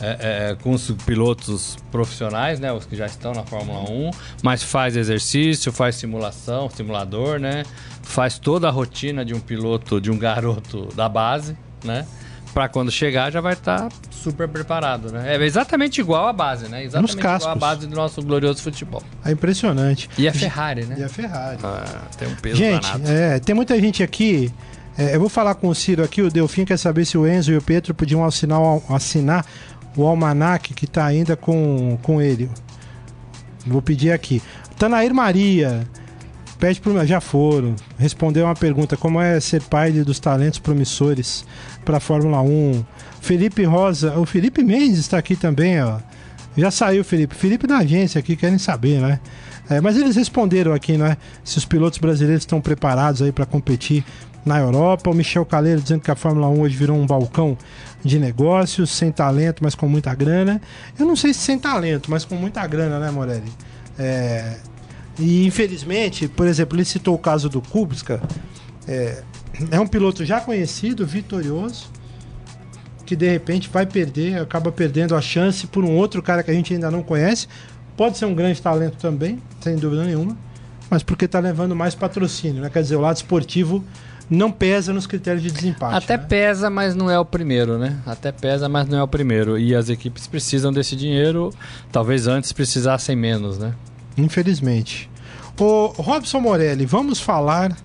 [0.00, 2.72] é, é, com os pilotos profissionais, né?
[2.72, 4.10] Os que já estão na Fórmula 1,
[4.42, 7.64] mas faz exercício, faz simulação, simulador, né?
[8.02, 12.06] Faz toda a rotina de um piloto, de um garoto da base, né?
[12.54, 15.36] Pra quando chegar já vai estar super preparado, né?
[15.36, 16.82] É exatamente igual à base, né?
[16.84, 17.58] Exatamente igual à cascos.
[17.60, 19.02] base do nosso glorioso futebol.
[19.24, 20.08] É impressionante.
[20.18, 20.96] E a Ferrari, né?
[20.98, 21.58] E a Ferrari.
[21.62, 21.84] Ah,
[22.16, 23.04] tem um peso Gente, danado.
[23.12, 24.52] é, tem muita gente aqui.
[24.96, 26.20] é, eu vou falar com o Ciro aqui.
[26.22, 29.46] O Delfim quer saber se o Enzo e o Pedro podiam assinar, o- assinar
[29.96, 32.50] o almanac que tá ainda com, com ele.
[33.66, 34.42] Vou pedir aqui.
[34.78, 35.86] Tanair Maria.
[36.58, 37.06] Pede pro.
[37.06, 37.76] Já foram.
[37.98, 41.44] Respondeu uma pergunta: como é ser pai dos talentos promissores
[41.88, 42.84] para Fórmula 1?
[43.22, 44.18] Felipe Rosa.
[44.18, 45.96] O Felipe Mendes está aqui também, ó.
[46.54, 47.34] Já saiu, Felipe.
[47.34, 49.18] Felipe da agência aqui, querem saber, né?
[49.70, 51.16] É, mas eles responderam aqui, né?
[51.42, 54.04] Se os pilotos brasileiros estão preparados aí para competir
[54.44, 55.08] na Europa.
[55.08, 57.56] O Michel Caleiro dizendo que a Fórmula 1 hoje virou um balcão
[58.04, 60.60] de negócios, sem talento, mas com muita grana.
[60.98, 63.50] Eu não sei se sem talento, mas com muita grana, né, Morelli?
[63.98, 64.56] É,
[65.18, 68.20] E infelizmente, por exemplo, ele citou o caso do Kubica.
[68.86, 69.22] É,
[69.70, 71.90] é um piloto já conhecido, vitorioso,
[73.04, 76.54] que de repente vai perder, acaba perdendo a chance por um outro cara que a
[76.54, 77.48] gente ainda não conhece.
[77.96, 80.36] Pode ser um grande talento também, sem dúvida nenhuma,
[80.90, 82.70] mas porque está levando mais patrocínio, né?
[82.70, 83.84] Quer dizer, o lado esportivo
[84.30, 85.96] não pesa nos critérios de desempate.
[85.96, 86.24] Até né?
[86.28, 87.98] pesa, mas não é o primeiro, né?
[88.04, 89.58] Até pesa, mas não é o primeiro.
[89.58, 91.50] E as equipes precisam desse dinheiro,
[91.90, 93.74] talvez antes precisassem menos, né?
[94.16, 95.10] Infelizmente.
[95.58, 97.76] O Robson Morelli, vamos falar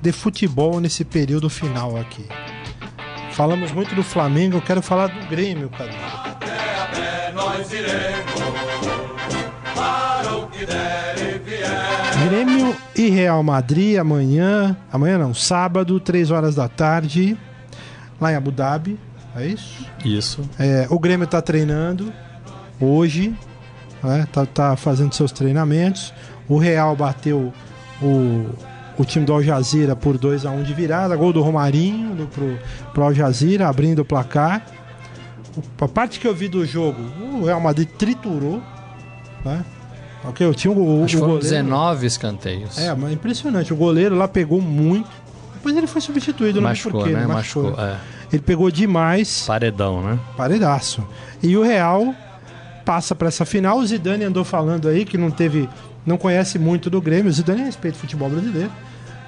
[0.00, 2.24] de futebol nesse período final aqui.
[3.32, 5.90] Falamos muito do Flamengo, eu quero falar do Grêmio, cara.
[12.28, 17.36] Grêmio e Real Madrid amanhã, amanhã não, sábado, 3 horas da tarde,
[18.20, 18.98] lá em Abu Dhabi,
[19.34, 19.86] é isso?
[20.04, 20.50] Isso.
[20.58, 22.12] É, o Grêmio está treinando
[22.80, 23.34] hoje,
[24.02, 26.12] né, tá, tá fazendo seus treinamentos.
[26.48, 27.52] O Real bateu
[28.02, 28.46] o,
[29.00, 32.26] o time do Al Jazeera por 2 a 1 de virada, gol do Romarinho do,
[32.26, 32.58] pro,
[32.92, 34.66] pro Al Jazeera, abrindo o placar.
[35.80, 37.00] A parte que eu vi do jogo,
[37.40, 38.62] o Real Madrid triturou,
[39.44, 39.64] né?
[40.24, 41.42] Ok, eu tinha o, Acho o goleiro.
[41.42, 42.78] 19 escanteios.
[42.78, 43.72] É, mas impressionante.
[43.72, 45.08] O goleiro lá pegou muito.
[45.54, 47.16] Depois ele foi substituído, não sei machucou, porquê.
[47.16, 47.26] né?
[47.26, 47.70] Machucou.
[47.70, 47.84] Machucou.
[47.86, 47.96] É.
[48.32, 49.44] Ele pegou demais.
[49.46, 50.18] Paredão, né?
[50.36, 51.06] Paredaço.
[51.42, 52.14] E o Real
[52.84, 53.78] passa para essa final.
[53.78, 55.68] O Zidane andou falando aí que não teve,
[56.04, 57.30] não conhece muito do Grêmio.
[57.30, 58.70] O Zidane respeita o futebol brasileiro,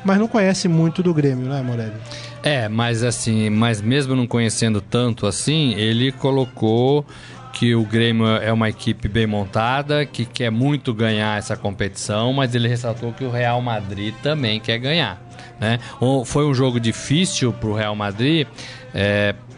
[0.04, 1.94] mas não conhece muito do Grêmio, né, Morelli?
[2.42, 7.06] É, mas assim, mas mesmo não conhecendo tanto assim, ele colocou
[7.52, 12.54] que o Grêmio é uma equipe bem montada, que quer muito ganhar essa competição, mas
[12.54, 15.22] ele ressaltou que o Real Madrid também quer ganhar.
[15.60, 15.78] Né?
[16.24, 18.48] Foi um jogo difícil para o Real Madrid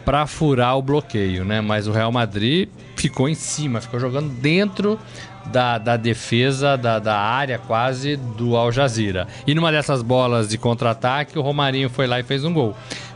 [0.03, 1.61] para furar o bloqueio, né?
[1.61, 4.99] mas o Real Madrid ficou em cima, ficou jogando dentro
[5.51, 9.27] da, da defesa da, da área quase do Al Jazeera.
[9.45, 12.75] E numa dessas bolas de contra-ataque, o Romarinho foi lá e fez um gol.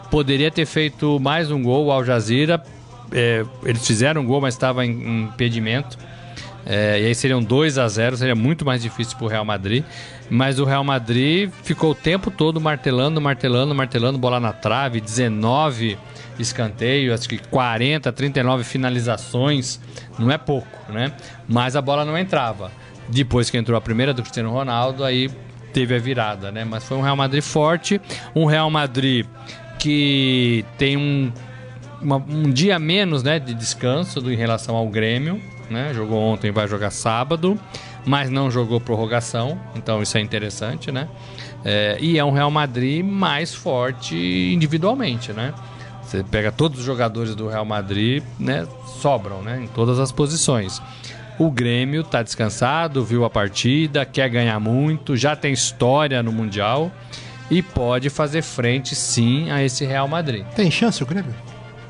[0.10, 2.62] Poderia ter feito mais um gol o Al Jazeera.
[3.12, 5.98] é, eles fizeram um gol, mas estava em, impedimento.
[6.66, 9.84] É, e aí seriam 2 a 0 seria muito mais difícil para o Real Madrid.
[10.30, 15.98] Mas o Real Madrid ficou o tempo todo martelando, martelando, martelando, bola na trave, 19
[16.38, 19.80] escanteios, acho que 40, 39 finalizações,
[20.18, 21.12] não é pouco, né?
[21.48, 22.72] Mas a bola não entrava.
[23.08, 25.30] Depois que entrou a primeira do Cristiano Ronaldo, aí
[25.74, 26.64] teve a virada, né?
[26.64, 28.00] Mas foi um Real Madrid forte,
[28.36, 29.26] um Real Madrid
[29.80, 31.32] que tem um
[32.02, 35.42] uma- um dia menos né, de descanso do, em relação ao Grêmio.
[35.70, 35.92] Né?
[35.94, 37.60] Jogou ontem, vai jogar sábado,
[38.06, 40.92] mas não jogou prorrogação, então isso é interessante.
[40.92, 41.08] Né?
[41.64, 44.16] É, e é um Real Madrid mais forte
[44.54, 45.34] individualmente.
[45.34, 45.54] Né?
[46.04, 48.68] Você pega todos os jogadores do Real Madrid, né,
[49.00, 50.82] sobram né, em todas as posições.
[51.38, 56.92] O Grêmio está descansado, viu a partida, quer ganhar muito, já tem história no Mundial
[57.50, 60.46] e pode fazer frente sim a esse Real Madrid.
[60.56, 61.34] Tem chance o Grêmio?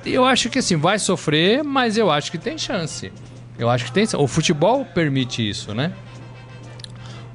[0.06, 3.12] Eu acho que assim, vai sofrer, mas eu acho que tem chance.
[3.60, 4.06] Eu acho que tem.
[4.18, 5.94] O futebol permite isso, né?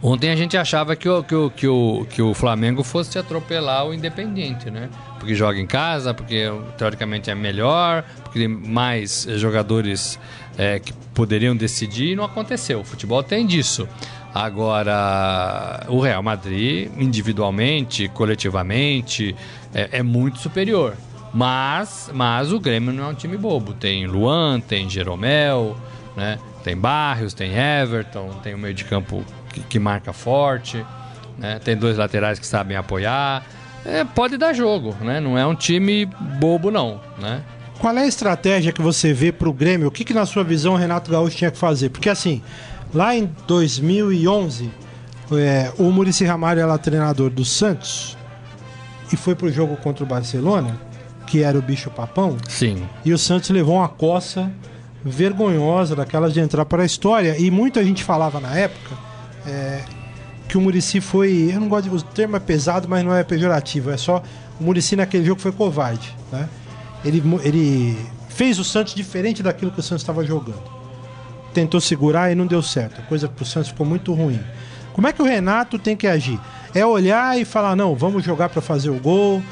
[0.02, 3.86] Ontem a gente achava que o, que o, que o, que o Flamengo fosse atropelar
[3.86, 4.90] o Independiente, né?
[5.18, 6.44] Porque joga em casa, porque
[6.76, 10.18] teoricamente é melhor, porque tem mais eh, jogadores
[10.58, 12.80] eh, que poderiam decidir e não aconteceu.
[12.80, 13.88] O futebol tem disso.
[14.34, 19.34] Agora, o Real Madrid, individualmente, coletivamente,
[19.72, 20.94] é, é muito superior.
[21.32, 23.72] Mas, mas o Grêmio não é um time bobo.
[23.72, 25.76] Tem Luan, tem Jeromel,
[26.16, 26.38] né?
[26.62, 30.84] tem Barrios, tem Everton, tem um meio de campo que, que marca forte,
[31.38, 31.58] né?
[31.58, 33.44] tem dois laterais que sabem apoiar.
[33.84, 35.20] É, pode dar jogo, né?
[35.20, 37.00] Não é um time bobo, não.
[37.18, 37.42] Né?
[37.78, 39.88] Qual é a estratégia que você vê para o Grêmio?
[39.88, 41.90] O que, que, na sua visão, o Renato Gaúcho tinha que fazer?
[41.90, 42.42] Porque, assim,
[42.94, 44.70] lá em 2011,
[45.32, 48.16] é, o Murici Ramalho era treinador do Santos
[49.12, 50.80] e foi pro jogo contra o Barcelona,
[51.26, 52.88] que era o bicho papão, Sim.
[53.04, 54.50] e o Santos levou uma coça
[55.04, 57.36] vergonhosa daquelas de entrar para a história.
[57.38, 58.96] E muita gente falava na época
[59.46, 59.82] é,
[60.48, 61.50] que o Murici foi.
[61.52, 61.94] Eu não gosto de.
[61.94, 63.90] O termo é pesado, mas não é pejorativo.
[63.90, 64.22] É só.
[64.58, 66.14] O Murici naquele jogo foi covarde.
[66.32, 66.48] Né?
[67.04, 67.98] Ele, ele
[68.28, 70.62] fez o Santos diferente daquilo que o Santos estava jogando.
[71.52, 73.00] Tentou segurar e não deu certo.
[73.00, 74.40] A coisa pro Santos ficou muito ruim.
[74.92, 76.40] Como é que o Renato tem que agir?
[76.74, 79.42] É olhar e falar: não, vamos jogar para fazer o gol,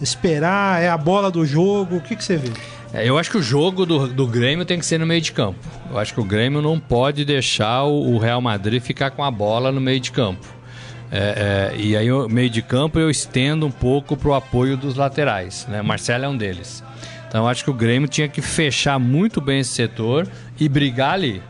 [0.00, 1.96] esperar, é a bola do jogo.
[1.96, 2.50] O que, que você vê?
[2.92, 5.32] É, eu acho que o jogo do, do Grêmio tem que ser no meio de
[5.32, 5.58] campo.
[5.90, 9.30] Eu acho que o Grêmio não pode deixar o, o Real Madrid ficar com a
[9.30, 10.46] bola no meio de campo.
[11.10, 14.76] É, é, e aí, o meio de campo, eu estendo um pouco para o apoio
[14.76, 15.66] dos laterais.
[15.68, 15.80] Né?
[15.80, 16.84] Marcelo é um deles.
[17.28, 20.28] Então, eu acho que o Grêmio tinha que fechar muito bem esse setor
[20.60, 21.42] e brigar ali.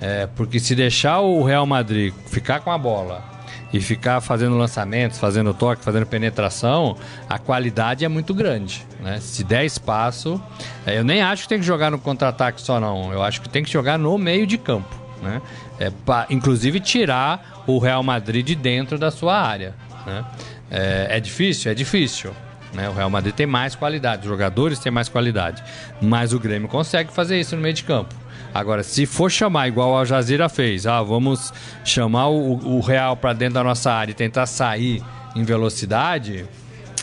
[0.00, 3.35] É, porque se deixar o Real Madrid ficar com a bola
[3.72, 6.96] e ficar fazendo lançamentos, fazendo toque, fazendo penetração,
[7.28, 8.86] a qualidade é muito grande.
[9.00, 9.18] Né?
[9.20, 10.42] Se der espaço,
[10.86, 13.12] é, eu nem acho que tem que jogar no contra-ataque só, não.
[13.12, 14.94] Eu acho que tem que jogar no meio de campo.
[15.22, 15.42] Né?
[15.78, 19.74] É, pra, inclusive tirar o Real Madrid de dentro da sua área.
[20.06, 20.24] Né?
[20.70, 21.70] É, é difícil?
[21.70, 22.32] É difícil.
[22.72, 22.88] Né?
[22.88, 25.62] O Real Madrid tem mais qualidade, os jogadores têm mais qualidade.
[26.00, 28.14] Mas o Grêmio consegue fazer isso no meio de campo.
[28.58, 31.52] Agora, se for chamar igual o Al Jazeera fez, ah, vamos
[31.84, 35.02] chamar o, o Real para dentro da nossa área e tentar sair
[35.34, 36.46] em velocidade,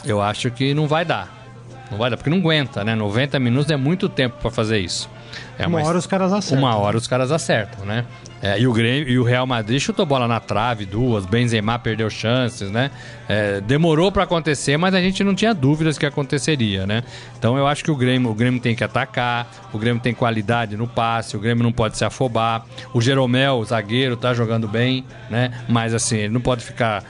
[0.04, 1.32] eu acho que não vai dar.
[1.92, 2.96] Não vai dar, porque não aguenta, né?
[2.96, 5.08] 90 minutos é muito tempo para fazer isso.
[5.60, 6.58] É uma, hora os caras acertam.
[6.58, 8.04] Uma hora os caras acertam, né?
[8.44, 11.26] É, e, o Grêmio, e o Real Madrid chutou bola na trave, duas.
[11.26, 12.92] Benzema perdeu chances, né?
[13.30, 17.06] É, demorou para acontecer, mas a gente não tinha dúvidas que aconteceria, né?
[17.40, 20.76] Então eu acho que o Grêmio, o Grêmio tem que atacar, o Grêmio tem qualidade
[20.76, 22.66] no passe, o Grêmio não pode se afobar.
[22.94, 25.64] O Jeromel, o zagueiro, tá jogando bem, né?
[25.70, 27.02] Mas assim, ele não pode ficar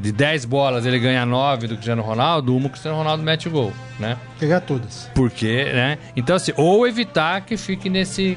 [0.00, 3.50] de 10 bolas ele ganha 9 do Cristiano Ronaldo, uma o Cristiano Ronaldo mete o
[3.50, 4.18] gol, né?
[4.38, 5.10] Pegar todas.
[5.14, 5.96] Porque, né?
[6.14, 8.36] Então assim, ou evitar que fique nesse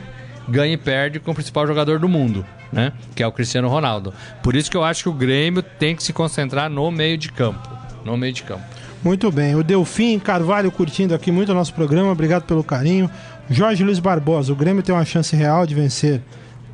[0.49, 2.91] ganha e perde com o principal jogador do mundo, né?
[3.15, 4.13] Que é o Cristiano Ronaldo.
[4.41, 7.31] Por isso que eu acho que o Grêmio tem que se concentrar no meio de
[7.31, 7.69] campo,
[8.03, 8.63] no meio de campo.
[9.03, 9.55] Muito bem.
[9.55, 12.11] O Delfim Carvalho curtindo aqui muito o nosso programa.
[12.11, 13.09] Obrigado pelo carinho.
[13.49, 14.51] Jorge Luiz Barbosa.
[14.51, 16.21] O Grêmio tem uma chance real de vencer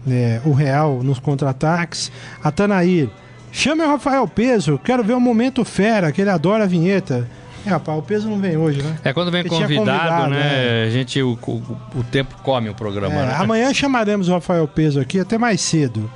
[0.09, 2.11] é, o Real nos contra-ataques.
[2.43, 3.09] Atanair.
[3.51, 4.79] Chame o Rafael Peso.
[4.83, 7.27] Quero ver o momento fera, que ele adora a vinheta.
[7.65, 8.97] É, rapaz, o peso não vem hoje, né?
[9.03, 10.83] É quando vem convidado, convidado, né?
[10.83, 10.87] É.
[10.87, 13.35] A gente, o, o, o, tempo come o programa, é, né?
[13.37, 16.09] Amanhã chamaremos o Rafael Peso aqui, até mais cedo.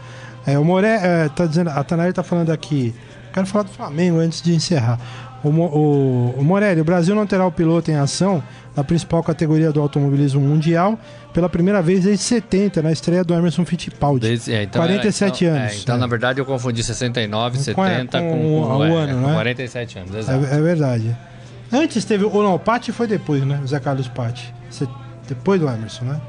[0.45, 2.93] É, o Moré, é, tá dizendo, a Tanari tá falando aqui.
[3.33, 4.99] Quero falar do Flamengo antes de encerrar.
[5.43, 8.43] O, o, o Morelli, o Brasil não terá o piloto em ação
[8.75, 10.99] na principal categoria do automobilismo mundial
[11.33, 14.27] pela primeira vez desde 70, na estreia do Emerson Fittipaldi.
[14.27, 15.77] Desde, é, então 47 era, então, anos.
[15.77, 15.97] É, então, é.
[15.97, 19.33] na verdade, eu confundi 69, 70 com, com, com, com o ano, né?
[19.33, 20.45] 47 anos, exato.
[20.45, 21.15] É, é verdade.
[21.71, 22.23] Antes teve.
[22.23, 23.59] Ou não, o Patti foi depois, né?
[23.63, 24.53] O Zé Carlos Patti.
[25.27, 26.21] Depois do Emerson, né?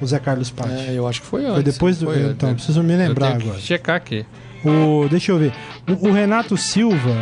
[0.00, 0.88] O Zé Carlos Patti.
[0.88, 1.54] É, eu acho que foi antes.
[1.54, 2.06] Foi depois do.
[2.06, 3.58] Foi, então, eu, preciso me lembrar agora.
[3.58, 4.24] checar aqui.
[4.64, 5.52] O, deixa eu ver.
[5.88, 7.14] O, o Renato Silva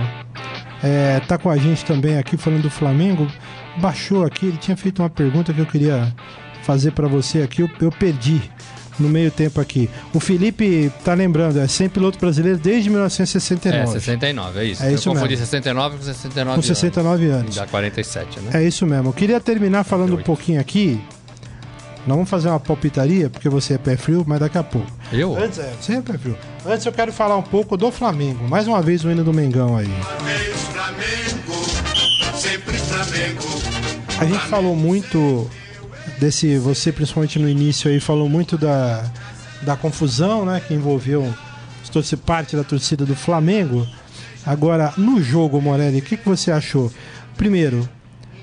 [0.82, 3.26] é, tá com a gente também aqui falando do Flamengo.
[3.78, 6.12] Baixou aqui, ele tinha feito uma pergunta que eu queria
[6.62, 7.62] fazer para você aqui.
[7.62, 8.42] Eu, eu perdi
[8.98, 9.88] no meio tempo aqui.
[10.12, 13.78] O Felipe tá lembrando, é sem piloto brasileiro desde 1969.
[13.78, 14.82] É, 69, é isso.
[14.82, 17.40] É isso eu confundi 69 com 69 com 69 anos.
[17.40, 17.56] anos.
[17.56, 18.50] Dá 47, né?
[18.54, 19.08] É isso mesmo.
[19.08, 20.20] Eu queria terminar falando 48.
[20.20, 21.00] um pouquinho aqui.
[22.06, 24.90] Não vamos fazer uma palpitaria, porque você é pé frio, mas daqui a pouco.
[25.12, 25.36] Eu?
[25.36, 26.38] Antes, é, você é pé frio.
[26.64, 28.48] Antes eu quero falar um pouco do Flamengo.
[28.48, 29.86] Mais uma vez o hino do Mengão aí.
[29.86, 31.54] Flamengo,
[32.34, 33.44] sempre Flamengo.
[34.18, 35.50] A gente falou muito
[36.20, 39.10] desse, você principalmente no início aí falou muito da,
[39.62, 41.32] da confusão, né, que envolveu
[41.88, 43.86] torce parte da torcida do Flamengo.
[44.44, 46.92] Agora, no jogo, Morelli, o que, que você achou?
[47.36, 47.88] Primeiro,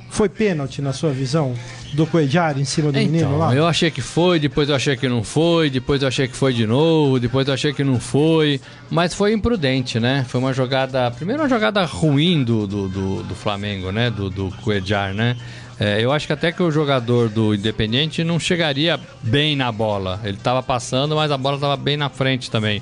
[0.10, 1.54] foi pênalti na sua visão
[1.96, 3.56] do Coedjar em cima do então, menino lá?
[3.56, 6.54] Eu achei que foi, depois eu achei que não foi, depois eu achei que foi
[6.54, 8.62] de novo, depois eu achei que não foi.
[8.90, 10.26] Mas foi imprudente, né?
[10.28, 11.10] Foi uma jogada.
[11.12, 14.12] Primeiro uma jogada ruim do, do, do, do Flamengo, né?
[14.12, 15.36] Do, do Coedjar, né?
[15.80, 20.20] É, eu acho que até que o jogador do Independente não chegaria bem na bola.
[20.24, 22.82] Ele estava passando, mas a bola estava bem na frente também.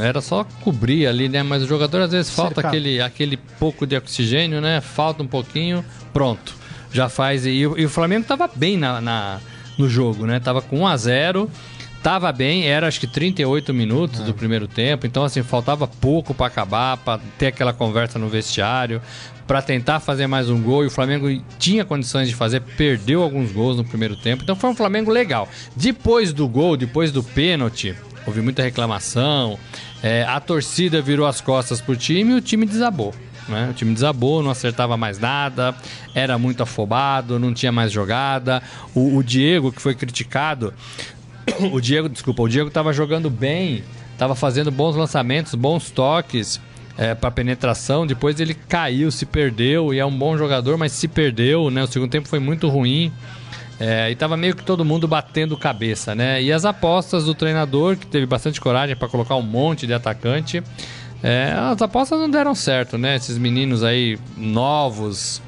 [0.00, 1.42] Era só cobrir ali, né?
[1.42, 4.80] Mas o jogador às vezes falta aquele, aquele pouco de oxigênio, né?
[4.80, 6.61] Falta um pouquinho, pronto.
[6.92, 7.46] Já faz.
[7.46, 9.40] E, e o Flamengo estava bem na, na,
[9.78, 10.40] no jogo, né?
[10.40, 11.50] Tava com 1 a 0
[12.02, 14.24] Tava bem, era acho que 38 minutos é.
[14.24, 19.00] do primeiro tempo, então assim, faltava pouco para acabar, para ter aquela conversa no vestiário,
[19.46, 21.28] para tentar fazer mais um gol e o Flamengo
[21.60, 25.48] tinha condições de fazer, perdeu alguns gols no primeiro tempo, então foi um Flamengo legal.
[25.76, 27.94] Depois do gol, depois do pênalti,
[28.26, 29.56] houve muita reclamação,
[30.02, 33.14] é, a torcida virou as costas pro time e o time desabou.
[33.48, 33.68] Né?
[33.70, 35.74] O time desabou, não acertava mais nada,
[36.14, 38.62] era muito afobado, não tinha mais jogada.
[38.94, 40.72] O, o Diego, que foi criticado,
[41.72, 43.82] o Diego, desculpa, o Diego estava jogando bem,
[44.12, 46.60] estava fazendo bons lançamentos, bons toques
[46.96, 48.06] é, para penetração.
[48.06, 51.82] Depois ele caiu, se perdeu e é um bom jogador, mas se perdeu, né?
[51.82, 53.12] O segundo tempo foi muito ruim.
[53.80, 56.40] É, e tava meio que todo mundo batendo cabeça, né?
[56.40, 60.62] E as apostas do treinador, que teve bastante coragem para colocar um monte de atacante,
[61.22, 63.16] é, as apostas não deram certo, né?
[63.16, 65.40] Esses meninos aí novos,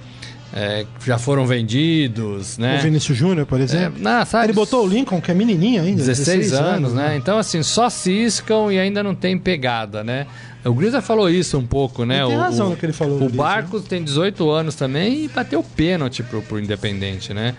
[0.52, 2.78] é, já foram vendidos, né?
[2.78, 3.98] O Vinícius Júnior, por exemplo.
[3.98, 5.96] É, não, sabe, Ele botou o Lincoln, que é menininho ainda.
[5.96, 7.08] 16, 16 anos, anos, né?
[7.08, 7.16] né?
[7.16, 10.28] Então, assim, só ciscam e ainda não tem pegada, né?
[10.64, 12.20] O Grisa falou isso um pouco, né?
[12.20, 15.24] Ele tem o, razão o, no que ele falou, O Barcos tem 18 anos também
[15.24, 17.54] e bateu pênalti pro, pro Independente, né?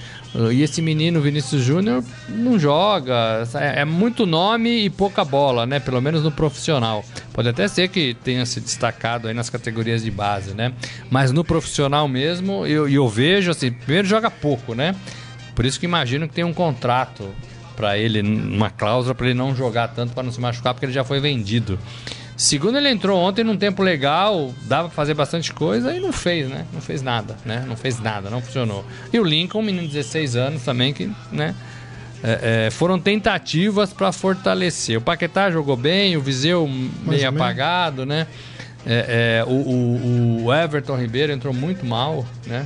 [0.51, 3.47] E esse menino, Vinícius Júnior, não joga.
[3.53, 5.79] É, é muito nome e pouca bola, né?
[5.79, 7.05] Pelo menos no profissional.
[7.31, 10.73] Pode até ser que tenha se destacado aí nas categorias de base, né?
[11.09, 14.95] Mas no profissional mesmo, eu, eu vejo assim, primeiro joga pouco, né?
[15.53, 17.29] Por isso que imagino que tem um contrato
[17.75, 20.93] para ele, uma cláusula para ele não jogar tanto para não se machucar, porque ele
[20.93, 21.77] já foi vendido.
[22.37, 26.49] Segundo, ele entrou ontem num tempo legal, dava pra fazer bastante coisa e não fez,
[26.49, 26.65] né?
[26.73, 27.63] Não fez nada, né?
[27.65, 28.85] Não fez nada, não funcionou.
[29.13, 31.55] E o Lincoln, um menino de 16 anos também, que, né?
[32.23, 34.97] É, é, foram tentativas para fortalecer.
[34.97, 38.27] O Paquetá jogou bem, o Viseu meio apagado, né?
[38.85, 42.65] É, é, o, o, o Everton Ribeiro entrou muito mal, né?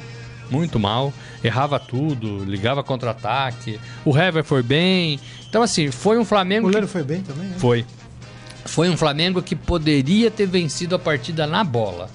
[0.50, 1.14] Muito mal.
[1.44, 3.80] Errava tudo, ligava contra-ataque.
[4.04, 5.20] O Hever foi bem.
[5.48, 6.68] Então, assim, foi um Flamengo.
[6.68, 6.94] O goleiro que...
[6.94, 7.56] foi bem também, né?
[7.58, 7.86] Foi.
[8.70, 12.08] Foi um Flamengo que poderia ter vencido a partida na bola,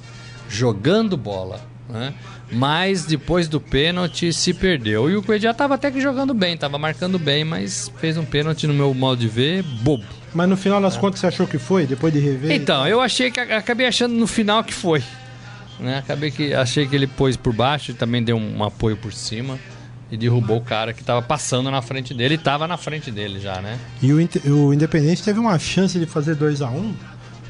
[0.48, 2.14] jogando bola, né?
[2.52, 5.10] Mas depois do pênalti se perdeu.
[5.10, 8.24] E o Coelho já estava até que jogando bem, estava marcando bem, mas fez um
[8.24, 10.04] pênalti no meu modo de ver, bobo.
[10.32, 12.52] Mas no final das contas você achou que foi, depois de rever?
[12.52, 15.02] Então, eu achei que acabei achando no final que foi.
[15.80, 15.98] Né?
[15.98, 19.58] Acabei que achei que ele pôs por baixo e também deu um apoio por cima
[20.10, 23.40] e derrubou o cara que estava passando na frente dele e estava na frente dele
[23.40, 23.78] já, né?
[24.02, 26.94] E o, o Independente teve uma chance de fazer 2 a 1 um,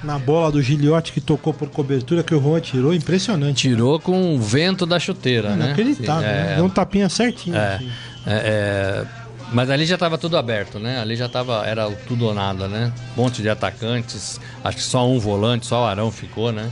[0.02, 3.68] na bola do Giliotti que tocou por cobertura que o Juan tirou, impressionante.
[3.68, 5.64] Tirou com o vento da chuteira, é, né?
[5.66, 6.54] Inacreditável, é, né?
[6.56, 7.56] Deu um tapinha certinho.
[7.56, 7.90] É, assim.
[8.26, 9.04] é,
[9.52, 11.00] mas ali já estava tudo aberto, né?
[11.00, 12.92] Ali já tava, era tudo ou nada, né?
[13.16, 16.70] Um monte de atacantes, acho que só um volante, só o Arão ficou, né?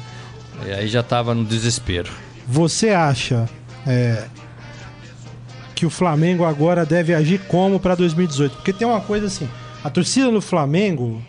[0.67, 2.11] E aí já estava no desespero.
[2.47, 3.49] Você acha
[3.87, 4.25] é,
[5.83, 8.55] que o Flamengo agora deve agir como para 2018?
[8.55, 9.49] Porque tem uma coisa assim,
[9.83, 11.21] a torcida do Flamengo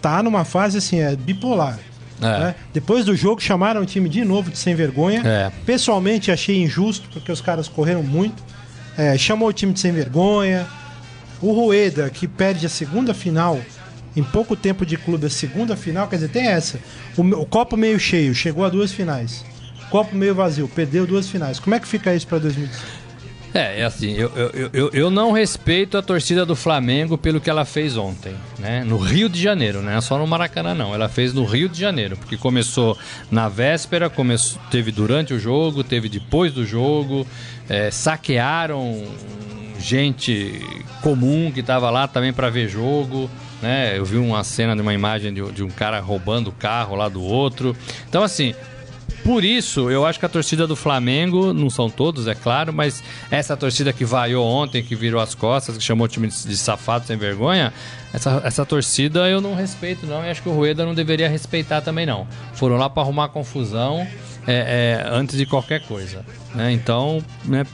[0.00, 1.80] tá numa fase assim, é bipolar.
[2.20, 2.38] É.
[2.38, 2.54] Né?
[2.72, 5.20] Depois do jogo chamaram o time de novo de sem vergonha.
[5.24, 5.50] É.
[5.66, 8.40] Pessoalmente achei injusto, porque os caras correram muito.
[8.96, 10.64] É, chamou o time de sem vergonha.
[11.40, 13.58] O Rueda, que perde a segunda final
[14.14, 16.78] em pouco tempo de clube, a segunda final, quer dizer, tem essa.
[17.16, 19.44] O, o copo meio cheio, chegou a duas finais.
[19.90, 21.58] Copo meio vazio, perdeu duas finais.
[21.58, 23.02] Como é que fica isso para 2018?
[23.54, 27.50] É, é assim, eu, eu, eu, eu não respeito a torcida do Flamengo pelo que
[27.50, 28.82] ela fez ontem, né?
[28.84, 30.94] No Rio de Janeiro, não é só no Maracanã, não.
[30.94, 32.96] Ela fez no Rio de Janeiro, porque começou
[33.30, 37.26] na véspera, começou, teve durante o jogo, teve depois do jogo,
[37.68, 39.04] é, saquearam
[39.78, 40.60] gente
[41.02, 43.28] comum que estava lá também para ver jogo,
[43.60, 43.98] né?
[43.98, 47.08] Eu vi uma cena de uma imagem de, de um cara roubando o carro lá
[47.08, 47.76] do outro.
[48.08, 48.54] Então, assim,
[49.24, 53.02] por isso, eu acho que a torcida do Flamengo, não são todos, é claro, mas
[53.30, 57.06] essa torcida que vaiou ontem, que virou as costas, que chamou o time de, safado
[57.06, 57.72] sem vergonha,
[58.12, 61.80] essa, essa torcida eu não respeito, não, e acho que o Rueda não deveria respeitar
[61.80, 62.26] também, não.
[62.54, 64.06] Foram lá para arrumar confusão
[64.46, 66.24] é, é, antes de qualquer coisa.
[66.54, 66.72] Né?
[66.72, 67.64] Então, né,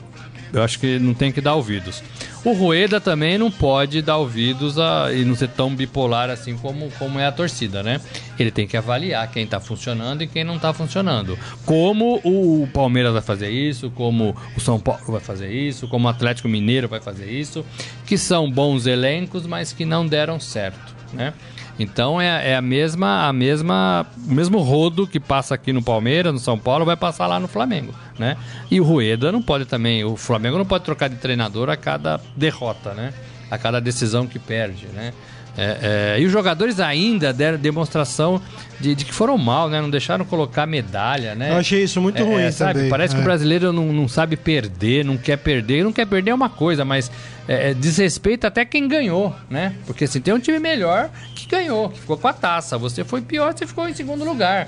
[0.53, 2.03] eu acho que não tem que dar ouvidos.
[2.43, 6.89] O Rueda também não pode dar ouvidos a, e não ser tão bipolar assim como,
[6.91, 7.99] como é a torcida, né?
[8.39, 11.37] Ele tem que avaliar quem tá funcionando e quem não tá funcionando.
[11.65, 16.09] Como o Palmeiras vai fazer isso, como o São Paulo vai fazer isso, como o
[16.09, 17.65] Atlético Mineiro vai fazer isso,
[18.05, 21.33] que são bons elencos, mas que não deram certo, né?
[21.79, 26.33] Então é, é, a mesma, a mesma, o mesmo rodo que passa aqui no Palmeiras,
[26.33, 28.35] no São Paulo, vai passar lá no Flamengo, né?
[28.69, 32.19] E o Rueda não pode também, o Flamengo não pode trocar de treinador a cada
[32.35, 33.13] derrota, né?
[33.49, 35.13] A cada decisão que perde, né?
[35.57, 38.41] É, é, e os jogadores ainda deram demonstração
[38.79, 39.81] de, de, que foram mal, né?
[39.81, 41.51] Não deixaram colocar medalha, né?
[41.51, 42.73] Eu achei isso muito é, ruim, sabe?
[42.75, 42.89] também.
[42.89, 43.25] Parece que o É.
[43.25, 45.83] brasileiro não, não sabe perder, não quer perder.
[45.83, 47.11] Não quer perder é uma coisa, mas
[47.49, 49.75] é, é, desrespeita até quem ganhou, né?
[49.87, 52.77] Porque assim, tem um time melhor que ganhou, que ficou com a taça.
[52.77, 54.67] Você foi pior, você ficou em segundo lugar.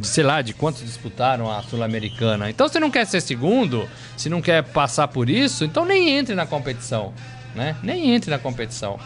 [0.00, 2.48] Sei lá, de quantos disputaram a Sul-Americana.
[2.48, 6.34] Então, se não quer ser segundo, se não quer passar por isso, então nem entre
[6.34, 7.12] na competição,
[7.54, 7.76] né?
[7.82, 8.98] Nem entre na competição.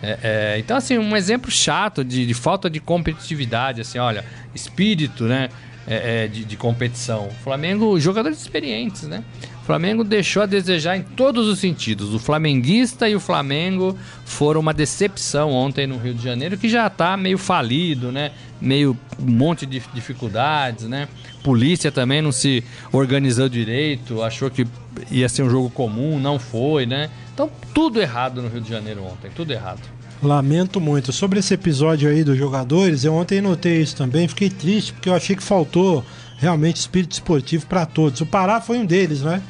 [0.00, 4.24] É, é, então, assim, um exemplo chato de, de falta de competitividade, assim, olha,
[4.54, 5.48] espírito, né?
[5.88, 7.28] é, é, de, de competição.
[7.28, 9.24] O Flamengo, jogadores experientes, né?
[9.68, 12.14] Flamengo deixou a desejar em todos os sentidos.
[12.14, 16.88] O flamenguista e o Flamengo foram uma decepção ontem no Rio de Janeiro, que já
[16.88, 18.32] tá meio falido, né?
[18.62, 21.06] Meio um monte de dificuldades, né?
[21.42, 24.66] Polícia também não se organizou direito, achou que
[25.10, 27.10] ia ser um jogo comum, não foi, né?
[27.34, 29.82] Então, tudo errado no Rio de Janeiro ontem, tudo errado.
[30.22, 31.12] Lamento muito.
[31.12, 34.26] Sobre esse episódio aí dos jogadores, eu ontem notei isso também.
[34.26, 36.02] Fiquei triste porque eu achei que faltou
[36.38, 38.22] realmente espírito esportivo para todos.
[38.22, 39.42] O Pará foi um deles, né?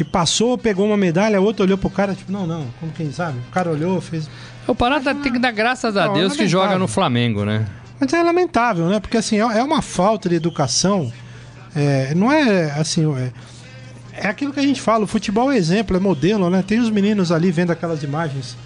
[0.00, 3.36] Que passou, pegou uma medalha, outro olhou pro cara, tipo, não, não, como quem sabe?
[3.50, 4.30] O cara olhou, fez.
[4.66, 6.48] O Pará tá- tem que dar graças a Não, Deus que lamentável.
[6.48, 7.66] joga no Flamengo, né?
[8.00, 8.98] Mas é lamentável, né?
[8.98, 11.12] Porque assim, é é uma falta de educação.
[11.76, 13.14] É, não é assim.
[13.14, 13.30] É,
[14.24, 16.64] é aquilo que a gente fala, o futebol é exemplo, é modelo, né?
[16.66, 18.56] Tem os meninos ali vendo aquelas imagens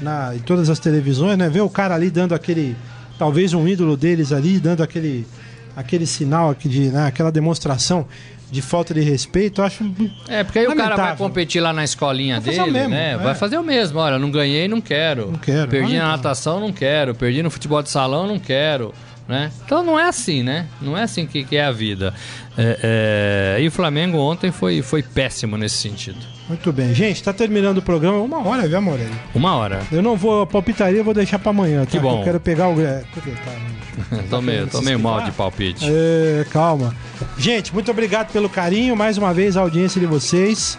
[0.00, 1.48] na, em todas as televisões, né?
[1.48, 2.76] Vê o cara ali dando aquele.
[3.16, 5.24] Talvez um ídolo deles ali, dando aquele,
[5.76, 7.06] aquele sinal de, né?
[7.06, 8.08] aquela demonstração
[8.50, 9.84] de falta de respeito, eu acho.
[10.28, 13.12] É, porque aí o cara vai competir lá na escolinha Vai dele, né?
[13.12, 13.16] é.
[13.16, 13.98] Vai fazer o mesmo.
[13.98, 15.30] Olha, não ganhei, não quero.
[15.30, 16.16] Não quero, Perdi na lamentável.
[16.16, 17.14] natação, não quero.
[17.14, 18.92] Perdi no futebol de salão, não quero.
[19.28, 19.52] Né?
[19.64, 20.66] Então não é assim, né?
[20.82, 22.12] Não é assim que, que é a vida.
[22.58, 26.18] É, é, E o Flamengo ontem foi, foi péssimo nesse sentido.
[26.50, 26.92] Muito bem.
[26.92, 28.18] Gente, tá terminando o programa.
[28.18, 29.14] Uma hora, viu, Morelli?
[29.32, 29.82] Uma hora.
[29.92, 30.44] Eu não vou.
[30.44, 31.92] Palpitaria eu vou deixar pra amanhã, tá?
[31.92, 32.18] Que bom.
[32.18, 32.80] Eu quero pegar o.
[32.80, 33.04] é,
[34.28, 35.86] tô meio, tô meio mal de palpite.
[35.88, 36.92] É, calma.
[37.38, 38.96] Gente, muito obrigado pelo carinho.
[38.96, 40.76] Mais uma vez, a audiência de vocês.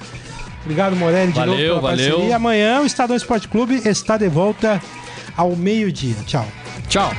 [0.65, 2.09] Obrigado, Morelli, de Valeu, novo pela valeu.
[2.09, 2.35] parceria.
[2.35, 4.81] Amanhã o Estadão Esporte Clube está de volta
[5.37, 6.15] ao meio-dia.
[6.25, 6.45] Tchau.
[6.89, 7.13] Tchau.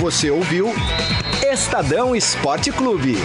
[0.00, 0.74] Você ouviu
[1.52, 3.16] Estadão Esporte Clube.